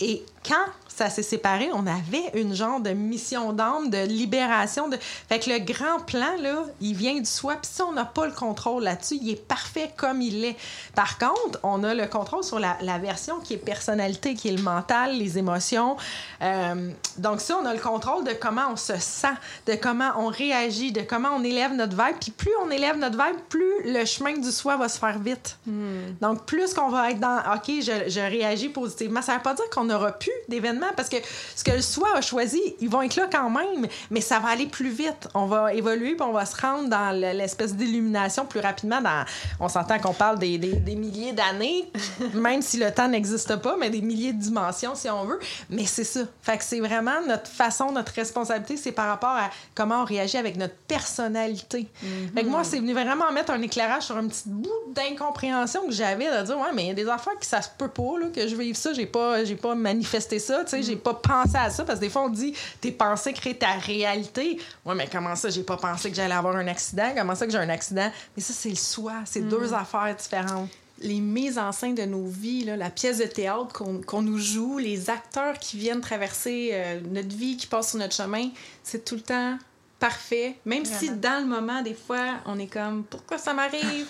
Et 0.00 0.24
quand 0.46 0.66
ça 0.96 1.10
s'est 1.10 1.22
séparé, 1.22 1.68
on 1.74 1.86
avait 1.86 2.30
une 2.34 2.54
genre 2.54 2.80
de 2.80 2.90
mission 2.90 3.52
d'âme, 3.52 3.90
de 3.90 4.06
libération. 4.06 4.88
De... 4.88 4.96
Fait 5.28 5.38
que 5.38 5.50
le 5.50 5.58
grand 5.58 6.00
plan, 6.00 6.36
là, 6.40 6.64
il 6.80 6.94
vient 6.94 7.16
du 7.16 7.26
soi. 7.26 7.56
Puis 7.56 7.70
si 7.74 7.82
on 7.82 7.92
n'a 7.92 8.06
pas 8.06 8.26
le 8.26 8.32
contrôle 8.32 8.84
là-dessus, 8.84 9.18
il 9.20 9.30
est 9.30 9.46
parfait 9.46 9.90
comme 9.96 10.22
il 10.22 10.44
est. 10.44 10.56
Par 10.94 11.18
contre, 11.18 11.58
on 11.62 11.84
a 11.84 11.92
le 11.92 12.06
contrôle 12.06 12.44
sur 12.44 12.58
la, 12.58 12.76
version 12.98 13.40
qui 13.40 13.54
est 13.54 13.58
personnalité, 13.58 14.34
qui 14.34 14.48
est 14.48 14.56
le 14.56 14.62
mental, 14.62 15.18
les 15.18 15.36
émotions. 15.36 15.98
Euh, 16.40 16.90
donc 17.18 17.42
ça, 17.42 17.58
on 17.62 17.66
a 17.66 17.74
le 17.74 17.80
contrôle 17.80 18.24
de 18.24 18.32
comment 18.32 18.68
on 18.72 18.76
se 18.76 18.96
sent, 18.96 19.34
de 19.66 19.74
comment 19.74 20.12
on 20.16 20.28
réagit, 20.28 20.92
de 20.92 21.02
comment 21.02 21.28
on 21.36 21.44
élève 21.44 21.74
notre 21.74 21.92
vibe. 21.92 22.16
Puis 22.18 22.30
plus 22.30 22.52
on 22.64 22.70
élève 22.70 22.96
notre 22.96 23.22
vibe, 23.22 23.36
plus 23.50 23.92
le 23.92 24.06
chemin 24.06 24.38
du 24.38 24.50
soi 24.50 24.78
va 24.78 24.88
se 24.88 24.98
faire 24.98 25.18
vite. 25.18 25.58
Hmm. 25.66 26.14
Donc 26.22 26.46
plus 26.46 26.72
qu'on 26.72 26.88
va 26.88 27.10
être 27.10 27.20
dans, 27.20 27.38
OK, 27.54 27.66
je, 27.66 28.08
je 28.08 28.20
réagis 28.20 28.70
positivement, 28.70 29.15
ça 29.22 29.34
veut 29.34 29.42
pas 29.42 29.54
dire 29.54 29.68
qu'on 29.70 29.84
n'aura 29.84 30.12
plus 30.12 30.32
d'événements 30.48 30.92
parce 30.96 31.08
que 31.08 31.16
ce 31.54 31.64
que 31.64 31.72
le 31.72 31.82
soi 31.82 32.08
a 32.14 32.20
choisi, 32.20 32.60
ils 32.80 32.88
vont 32.88 33.02
être 33.02 33.16
là 33.16 33.28
quand 33.30 33.50
même, 33.50 33.86
mais 34.10 34.20
ça 34.20 34.38
va 34.38 34.48
aller 34.48 34.66
plus 34.66 34.90
vite. 34.90 35.28
On 35.34 35.46
va 35.46 35.74
évoluer 35.74 36.14
puis 36.14 36.22
on 36.22 36.32
va 36.32 36.46
se 36.46 36.60
rendre 36.60 36.88
dans 36.88 37.10
l'espèce 37.10 37.74
d'illumination 37.74 38.46
plus 38.46 38.60
rapidement. 38.60 39.00
Dans, 39.00 39.24
on 39.60 39.68
s'entend 39.68 39.98
qu'on 39.98 40.14
parle 40.14 40.38
des, 40.38 40.58
des, 40.58 40.96
milliers 40.96 41.32
d'années, 41.32 41.90
même 42.34 42.62
si 42.62 42.78
le 42.78 42.92
temps 42.92 43.08
n'existe 43.08 43.56
pas, 43.56 43.76
mais 43.78 43.90
des 43.90 44.00
milliers 44.00 44.32
de 44.32 44.40
dimensions 44.40 44.94
si 44.94 45.08
on 45.10 45.24
veut. 45.24 45.40
Mais 45.70 45.84
c'est 45.84 46.04
ça. 46.04 46.20
Fait 46.42 46.56
que 46.58 46.64
c'est 46.64 46.80
vraiment 46.80 47.20
notre 47.26 47.50
façon, 47.50 47.92
notre 47.92 48.12
responsabilité, 48.12 48.76
c'est 48.76 48.92
par 48.92 49.08
rapport 49.08 49.30
à 49.30 49.50
comment 49.74 50.02
on 50.02 50.04
réagit 50.04 50.36
avec 50.36 50.56
notre 50.56 50.74
personnalité. 50.88 51.88
Fait 52.34 52.42
que 52.42 52.48
moi, 52.48 52.64
c'est 52.64 52.78
venu 52.78 52.92
vraiment 52.92 53.30
mettre 53.32 53.52
un 53.52 53.62
éclairage 53.62 54.04
sur 54.04 54.16
un 54.16 54.26
petit 54.26 54.44
bout 54.46 54.70
d'incompréhension 54.94 55.86
que 55.86 55.92
j'avais 55.92 56.26
de 56.26 56.46
dire 56.46 56.58
ouais, 56.58 56.72
mais 56.74 56.84
il 56.84 56.88
y 56.88 56.90
a 56.90 56.94
des 56.94 57.08
affaires 57.08 57.38
qui 57.40 57.48
ça 57.48 57.62
se 57.62 57.68
peut 57.76 57.88
pas 57.88 58.18
là, 58.20 58.26
que 58.34 58.46
je 58.46 58.56
vive 58.56 58.76
ça, 58.76 58.92
j'ai 58.92 59.05
pas, 59.06 59.44
j'ai 59.44 59.56
pas 59.56 59.74
manifesté 59.74 60.38
ça, 60.38 60.64
tu 60.64 60.82
j'ai 60.82 60.96
pas 60.96 61.14
pensé 61.14 61.56
à 61.56 61.70
ça 61.70 61.84
parce 61.84 61.98
que 61.98 62.04
des 62.04 62.10
fois, 62.10 62.22
on 62.22 62.28
dit 62.28 62.52
tes 62.80 62.92
pensées 62.92 63.32
créent 63.32 63.54
ta 63.54 63.72
réalité. 63.72 64.58
Ouais, 64.84 64.94
mais 64.94 65.08
comment 65.10 65.34
ça, 65.34 65.50
j'ai 65.50 65.62
pas 65.62 65.76
pensé 65.76 66.10
que 66.10 66.16
j'allais 66.16 66.34
avoir 66.34 66.56
un 66.56 66.66
accident? 66.68 67.12
Comment 67.16 67.34
ça 67.34 67.46
que 67.46 67.52
j'ai 67.52 67.58
un 67.58 67.68
accident? 67.68 68.10
Mais 68.36 68.42
ça, 68.42 68.52
c'est 68.52 68.70
le 68.70 68.76
soi. 68.76 69.14
C'est 69.24 69.40
mm. 69.40 69.48
deux 69.48 69.72
affaires 69.74 70.14
différentes 70.14 70.70
les 70.98 71.20
mises 71.20 71.58
en 71.58 71.72
scène 71.72 71.94
de 71.94 72.04
nos 72.04 72.24
vies, 72.24 72.64
la 72.64 72.90
pièce 72.90 73.18
de 73.18 73.26
théâtre 73.26 73.82
qu'on 74.06 74.22
nous 74.22 74.38
joue, 74.38 74.78
les 74.78 75.10
acteurs 75.10 75.58
qui 75.58 75.76
viennent 75.76 76.00
traverser 76.00 76.70
euh, 76.72 77.00
notre 77.10 77.36
vie, 77.36 77.56
qui 77.56 77.66
passent 77.66 77.90
sur 77.90 77.98
notre 77.98 78.14
chemin, 78.14 78.48
c'est 78.82 79.04
tout 79.04 79.16
le 79.16 79.20
temps 79.20 79.58
parfait. 79.98 80.56
Même 80.64 80.84
si 80.84 81.10
dans 81.10 81.42
le 81.42 81.46
moment, 81.46 81.82
des 81.82 81.94
fois, 81.94 82.36
on 82.46 82.58
est 82.58 82.66
comme 82.66 83.04
pourquoi 83.04 83.38
ça 83.38 83.52
m'arrive? 83.52 84.06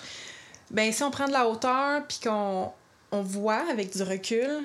ben 0.70 0.92
si 0.92 1.02
on 1.04 1.10
prend 1.10 1.26
de 1.26 1.32
la 1.32 1.48
hauteur 1.48 2.02
puis 2.08 2.18
qu'on 2.24 2.72
on 3.12 3.22
voit 3.22 3.62
avec 3.70 3.96
du 3.96 4.02
recul, 4.02 4.64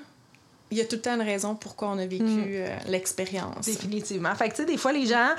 il 0.71 0.77
y 0.77 0.81
a 0.81 0.85
tout 0.85 0.95
le 0.95 1.01
temps 1.01 1.13
une 1.15 1.21
raison 1.21 1.55
pourquoi 1.55 1.89
on 1.89 1.99
a 1.99 2.05
vécu 2.05 2.23
Mm. 2.23 2.43
euh, 2.47 2.75
l'expérience. 2.87 3.65
Définitivement. 3.65 4.33
Fait 4.35 4.45
que, 4.49 4.55
tu 4.55 4.61
sais, 4.61 4.65
des 4.65 4.77
fois, 4.77 4.91
les 4.91 5.05
gens. 5.05 5.29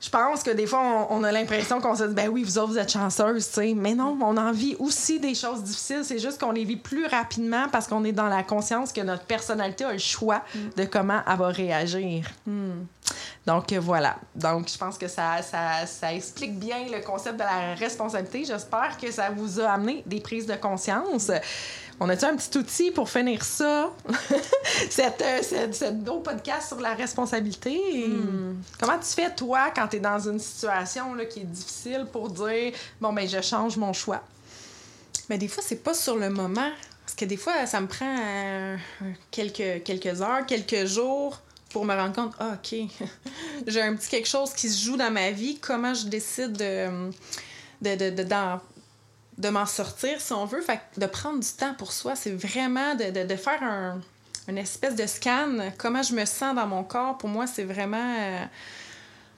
Je 0.00 0.10
pense 0.10 0.44
que 0.44 0.52
des 0.52 0.68
fois, 0.68 1.06
on, 1.10 1.16
on 1.18 1.24
a 1.24 1.32
l'impression 1.32 1.80
qu'on 1.80 1.96
se 1.96 2.04
dit, 2.04 2.14
ben 2.14 2.28
oui, 2.28 2.44
vous 2.44 2.56
autres, 2.56 2.68
vous 2.68 2.78
êtes 2.78 2.92
chanceuses, 2.92 3.48
tu 3.48 3.54
sais. 3.54 3.74
Mais 3.74 3.96
non, 3.96 4.16
on 4.22 4.36
en 4.36 4.52
vit 4.52 4.76
aussi 4.78 5.18
des 5.18 5.34
choses 5.34 5.64
difficiles. 5.64 6.02
C'est 6.04 6.20
juste 6.20 6.40
qu'on 6.40 6.52
les 6.52 6.62
vit 6.62 6.76
plus 6.76 7.04
rapidement 7.06 7.64
parce 7.72 7.88
qu'on 7.88 8.04
est 8.04 8.12
dans 8.12 8.28
la 8.28 8.44
conscience 8.44 8.92
que 8.92 9.00
notre 9.00 9.24
personnalité 9.24 9.82
a 9.84 9.92
le 9.92 9.98
choix 9.98 10.44
de 10.76 10.84
comment 10.84 11.20
elle 11.28 11.36
va 11.36 11.48
réagir. 11.48 12.28
Hmm. 12.46 12.84
Donc, 13.48 13.72
euh, 13.72 13.80
voilà. 13.80 14.18
Donc, 14.34 14.68
je 14.70 14.76
pense 14.76 14.98
que 14.98 15.08
ça, 15.08 15.40
ça, 15.40 15.86
ça 15.86 16.12
explique 16.12 16.58
bien 16.58 16.84
le 16.92 17.02
concept 17.02 17.36
de 17.36 17.44
la 17.44 17.74
responsabilité. 17.76 18.44
J'espère 18.44 18.98
que 19.00 19.10
ça 19.10 19.30
vous 19.30 19.58
a 19.58 19.70
amené 19.70 20.02
des 20.04 20.20
prises 20.20 20.44
de 20.44 20.54
conscience. 20.54 21.30
On 21.98 22.10
a-tu 22.10 22.26
un 22.26 22.36
petit 22.36 22.58
outil 22.58 22.90
pour 22.90 23.08
finir 23.08 23.42
ça? 23.42 23.90
cette, 24.90 25.22
euh, 25.22 25.38
cette, 25.40 25.74
cette 25.74 25.98
beau 25.98 26.18
podcast 26.18 26.68
sur 26.68 26.78
la 26.78 26.92
responsabilité. 26.92 27.80
Comment 28.78 28.98
tu 28.98 29.14
fais, 29.14 29.34
toi, 29.34 29.70
quand 29.74 29.88
tu 29.88 29.96
es 29.96 30.00
dans 30.00 30.28
une 30.28 30.38
situation 30.38 31.14
là, 31.14 31.24
qui 31.24 31.40
est 31.40 31.44
difficile 31.44 32.06
pour 32.12 32.28
dire, 32.28 32.74
bon, 33.00 33.14
ben, 33.14 33.26
je 33.26 33.40
change 33.40 33.78
mon 33.78 33.94
choix? 33.94 34.20
Mais 35.30 35.38
des 35.38 35.48
fois, 35.48 35.62
c'est 35.66 35.82
pas 35.82 35.94
sur 35.94 36.16
le 36.16 36.28
moment. 36.28 36.70
Parce 37.00 37.14
que 37.16 37.24
des 37.24 37.38
fois, 37.38 37.64
ça 37.64 37.80
me 37.80 37.86
prend 37.86 38.14
euh, 38.20 38.76
quelques, 39.30 39.84
quelques 39.84 40.20
heures, 40.20 40.44
quelques 40.46 40.84
jours 40.84 41.40
pour 41.70 41.84
me 41.84 41.94
rendre 41.94 42.14
compte, 42.14 42.34
ah, 42.38 42.54
OK, 42.54 42.74
j'ai 43.66 43.82
un 43.82 43.94
petit 43.94 44.08
quelque 44.08 44.28
chose 44.28 44.52
qui 44.54 44.68
se 44.68 44.84
joue 44.84 44.96
dans 44.96 45.10
ma 45.10 45.30
vie. 45.30 45.58
Comment 45.58 45.94
je 45.94 46.06
décide 46.06 46.52
de, 46.52 47.10
m'en 49.50 49.66
sortir, 49.66 50.20
si 50.20 50.32
on 50.32 50.46
veut? 50.46 50.60
Fait 50.60 50.80
de 50.96 51.06
prendre 51.06 51.40
du 51.40 51.48
temps 51.48 51.74
pour 51.74 51.92
soi, 51.92 52.16
c'est 52.16 52.32
vraiment 52.32 52.94
de 52.94 53.36
faire 53.36 53.62
un, 53.62 54.00
une 54.48 54.58
espèce 54.58 54.96
de 54.96 55.06
scan. 55.06 55.72
Comment 55.76 56.02
je 56.02 56.14
me 56.14 56.24
sens 56.24 56.54
dans 56.54 56.66
mon 56.66 56.82
corps, 56.82 57.18
pour 57.18 57.28
moi, 57.28 57.46
c'est 57.46 57.64
vraiment 57.64 58.16
euh, 58.18 58.44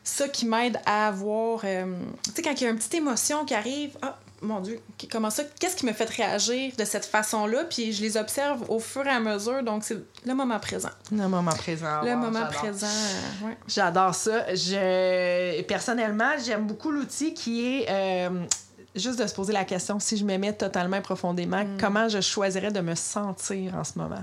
ça 0.04 0.28
qui 0.28 0.46
m'aide 0.46 0.80
à 0.86 1.08
avoir. 1.08 1.62
euh, 1.64 1.84
tu 2.24 2.30
sais, 2.30 2.42
quand 2.42 2.52
il 2.52 2.64
y 2.64 2.66
a 2.66 2.70
une 2.70 2.76
petite 2.76 2.94
émotion 2.94 3.44
qui 3.44 3.54
arrive, 3.54 3.98
ah, 4.02 4.18
mon 4.42 4.60
Dieu, 4.60 4.80
comment 5.10 5.30
ça? 5.30 5.42
Qu'est-ce 5.58 5.76
qui 5.76 5.86
me 5.86 5.92
fait 5.92 6.08
réagir 6.08 6.72
de 6.78 6.84
cette 6.84 7.04
façon-là? 7.04 7.64
Puis 7.64 7.92
je 7.92 8.02
les 8.02 8.16
observe 8.16 8.68
au 8.70 8.78
fur 8.78 9.06
et 9.06 9.10
à 9.10 9.20
mesure, 9.20 9.62
donc 9.62 9.84
c'est 9.84 9.98
le 10.24 10.34
moment 10.34 10.58
présent. 10.58 10.90
Le 11.12 11.28
moment 11.28 11.52
présent. 11.52 12.02
le 12.02 12.10
wow, 12.12 12.16
moment 12.16 12.46
présent, 12.46 12.86
euh, 12.86 13.46
ouais. 13.46 13.58
J'adore 13.66 14.14
ça. 14.14 14.54
Je... 14.54 15.62
Personnellement, 15.62 16.32
j'aime 16.44 16.66
beaucoup 16.66 16.90
l'outil 16.90 17.34
qui 17.34 17.66
est 17.66 17.86
euh, 17.90 18.44
juste 18.94 19.18
de 19.20 19.26
se 19.26 19.34
poser 19.34 19.52
la 19.52 19.64
question, 19.64 20.00
si 20.00 20.16
je 20.16 20.24
m'aimais 20.24 20.52
totalement 20.52 21.00
profondément, 21.00 21.64
comment 21.78 22.08
je 22.08 22.20
choisirais 22.20 22.70
de 22.70 22.80
me 22.80 22.94
sentir 22.94 23.74
en 23.76 23.84
ce 23.84 23.92
moment? 23.98 24.22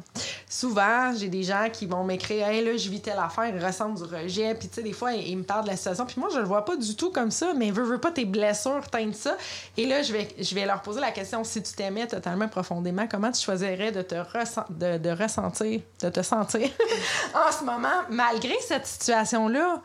Souvent, 0.50 1.14
j'ai 1.18 1.30
des 1.30 1.44
gens 1.44 1.68
qui 1.72 1.86
vont 1.86 2.04
m'écrire 2.04 2.48
Hey, 2.48 2.64
là, 2.64 2.76
je 2.78 2.90
vis 2.90 3.02
telle 3.02 3.20
affaire, 3.20 3.48
ils 3.48 3.64
ressentent 3.64 3.96
du 3.96 4.04
rejet. 4.04 4.54
Puis, 4.56 4.68
tu 4.68 4.76
sais, 4.76 4.84
des 4.84 4.94
fois, 4.94 5.14
ils, 5.14 5.28
ils 5.30 5.38
me 5.38 5.44
parlent 5.44 5.64
de 5.64 5.70
la 5.70 5.78
situation. 5.78 6.06
Puis, 6.06 6.20
moi, 6.20 6.30
je 6.34 6.40
le 6.40 6.46
vois 6.46 6.66
pas 6.66 6.76
du 6.76 6.96
tout 6.96 7.12
comme 7.12 7.32
ça, 7.32 7.54
mais 7.56 7.72
veux, 7.72 7.84
veux 7.84 7.98
pas 8.00 8.12
tes 8.12 8.26
blessures 8.26 8.88
teignent 8.90 9.14
ça. 9.14 9.38
Et 9.78 9.86
là, 9.86 10.02
je 10.04 10.14
vais, 10.14 10.28
je 10.40 10.54
vais 10.56 10.66
leur 10.66 10.82
poser 10.82 11.00
la 11.02 11.12
question 11.12 11.44
si 11.44 11.62
tu 11.62 11.74
t'aimais 11.74 12.08
totalement 12.08 12.48
profondément, 12.48 13.08
comment 13.10 13.32
tu 13.32 13.42
choisirais 13.42 13.92
de 13.92 14.02
te 14.02 14.16
ressent- 14.16 14.66
de, 14.70 14.98
de 14.98 15.10
ressentir, 15.10 15.82
de 16.02 16.10
te 16.10 16.22
sentir 16.22 16.70
en 17.34 17.52
ce 17.52 17.64
moment, 17.64 17.88
malgré 18.10 18.56
cette 18.68 18.86
situation-là? 18.88 19.82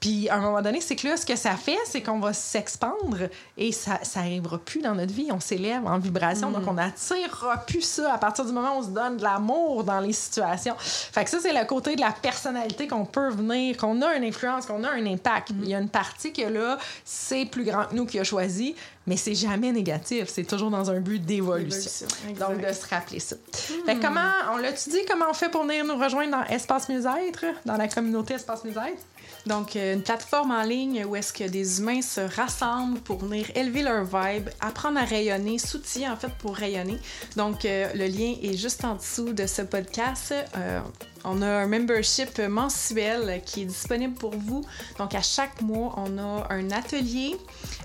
Puis, 0.00 0.28
à 0.28 0.36
un 0.36 0.40
moment 0.40 0.62
donné, 0.62 0.80
c'est 0.80 0.96
que 0.96 1.08
là, 1.08 1.16
ce 1.16 1.26
que 1.26 1.36
ça 1.36 1.52
fait, 1.56 1.78
c'est 1.86 2.02
qu'on 2.02 2.20
va 2.20 2.32
s'expandre 2.32 3.28
et 3.56 3.72
ça, 3.72 3.98
ça 4.02 4.25
arrivera 4.26 4.58
plus 4.58 4.80
dans 4.80 4.94
notre 4.94 5.12
vie. 5.12 5.28
On 5.32 5.40
s'élève 5.40 5.86
en 5.86 5.98
vibration, 5.98 6.50
donc 6.50 6.66
on 6.66 6.74
n'attirera 6.74 7.58
plus 7.66 7.82
ça 7.82 8.14
à 8.14 8.18
partir 8.18 8.44
du 8.44 8.52
moment 8.52 8.76
où 8.76 8.80
on 8.80 8.82
se 8.82 8.90
donne 8.90 9.16
de 9.16 9.22
l'amour 9.22 9.84
dans 9.84 10.00
les 10.00 10.12
situations. 10.12 10.74
Fait 10.78 11.24
que 11.24 11.30
ça, 11.30 11.38
c'est 11.40 11.52
le 11.52 11.64
côté 11.66 11.96
de 11.96 12.00
la 12.00 12.12
personnalité 12.12 12.86
qu'on 12.86 13.04
peut 13.04 13.30
venir, 13.30 13.76
qu'on 13.76 14.00
a 14.02 14.14
une 14.16 14.24
influence, 14.24 14.66
qu'on 14.66 14.84
a 14.84 14.90
un 14.90 15.06
impact. 15.06 15.50
Il 15.50 15.68
y 15.68 15.74
a 15.74 15.78
une 15.78 15.88
partie 15.88 16.32
que 16.32 16.42
là, 16.42 16.78
c'est 17.04 17.46
plus 17.46 17.64
grand 17.64 17.86
que 17.86 17.94
nous 17.94 18.06
qui 18.06 18.18
a 18.18 18.24
choisi, 18.24 18.74
mais 19.06 19.16
c'est 19.16 19.34
jamais 19.34 19.72
négatif. 19.72 20.28
C'est 20.28 20.44
toujours 20.44 20.70
dans 20.70 20.90
un 20.90 21.00
but 21.00 21.24
d'évolution. 21.24 22.06
Évolution, 22.06 22.48
Donc, 22.48 22.66
de 22.66 22.72
se 22.72 22.86
rappeler 22.88 23.20
ça. 23.20 23.36
Fait 23.52 23.96
que 23.96 24.02
comment, 24.02 24.30
on 24.52 24.56
l'a-tu 24.56 24.90
dit, 24.90 25.04
comment 25.08 25.26
on 25.30 25.34
fait 25.34 25.48
pour 25.48 25.64
venir 25.64 25.84
nous 25.84 25.96
rejoindre 25.96 26.32
dans 26.32 26.44
Espace 26.44 26.88
Mieux-être, 26.88 27.44
dans 27.64 27.76
la 27.76 27.88
communauté 27.88 28.34
Espace 28.34 28.64
Mieux-être? 28.64 29.02
Donc, 29.46 29.76
euh, 29.76 29.94
une 29.94 30.02
plateforme 30.02 30.50
en 30.50 30.62
ligne 30.62 31.04
où 31.04 31.14
est-ce 31.14 31.32
que 31.32 31.44
des 31.44 31.80
humains 31.80 32.02
se 32.02 32.20
rassemblent 32.20 32.98
pour 33.00 33.18
venir 33.18 33.46
élever 33.54 33.82
leur 33.82 34.04
vibe, 34.04 34.48
apprendre 34.60 34.98
à 34.98 35.04
rayonner, 35.04 35.58
s'outiller 35.58 36.08
en 36.08 36.16
fait 36.16 36.32
pour 36.38 36.56
rayonner. 36.56 36.98
Donc, 37.36 37.64
euh, 37.64 37.88
le 37.94 38.06
lien 38.06 38.34
est 38.42 38.56
juste 38.56 38.84
en 38.84 38.96
dessous 38.96 39.32
de 39.32 39.46
ce 39.46 39.62
podcast. 39.62 40.34
Euh, 40.56 40.80
on 41.26 41.42
a 41.42 41.46
un 41.46 41.66
membership 41.66 42.38
mensuel 42.38 43.42
qui 43.44 43.62
est 43.62 43.66
disponible 43.66 44.14
pour 44.14 44.34
vous. 44.36 44.64
Donc, 44.98 45.14
à 45.14 45.22
chaque 45.22 45.60
mois, 45.60 45.94
on 45.98 46.16
a 46.18 46.46
un 46.50 46.70
atelier 46.70 47.36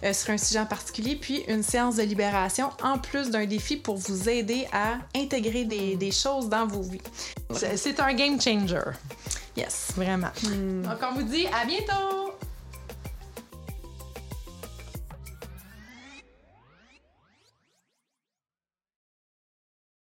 euh, 0.04 0.14
sur 0.14 0.30
un 0.32 0.38
sujet 0.38 0.60
en 0.60 0.66
particulier, 0.66 1.16
puis 1.16 1.44
une 1.48 1.64
séance 1.64 1.96
de 1.98 2.04
libération, 2.04 2.70
en 2.84 2.98
plus 2.98 3.30
d'un 3.30 3.46
défi 3.46 3.76
pour 3.78 3.98
vous 3.98 4.30
aider 4.30 4.68
à 4.72 4.94
intégrer 5.16 5.66
des, 5.66 5.96
des 5.96 6.12
choses 6.12 6.48
dans 6.50 6.66
vos 6.68 6.82
vies. 6.84 7.02
C'est 7.54 7.76
c'est 7.78 8.00
un 8.00 8.14
game 8.14 8.40
changer, 8.40 8.80
Yes. 9.58 9.92
vraiment. 9.98 10.30
Donc, 10.44 10.98
on 11.12 11.16
vous 11.16 11.24
dit 11.24 11.46
à 11.48 11.66
bientôt! 11.66 12.31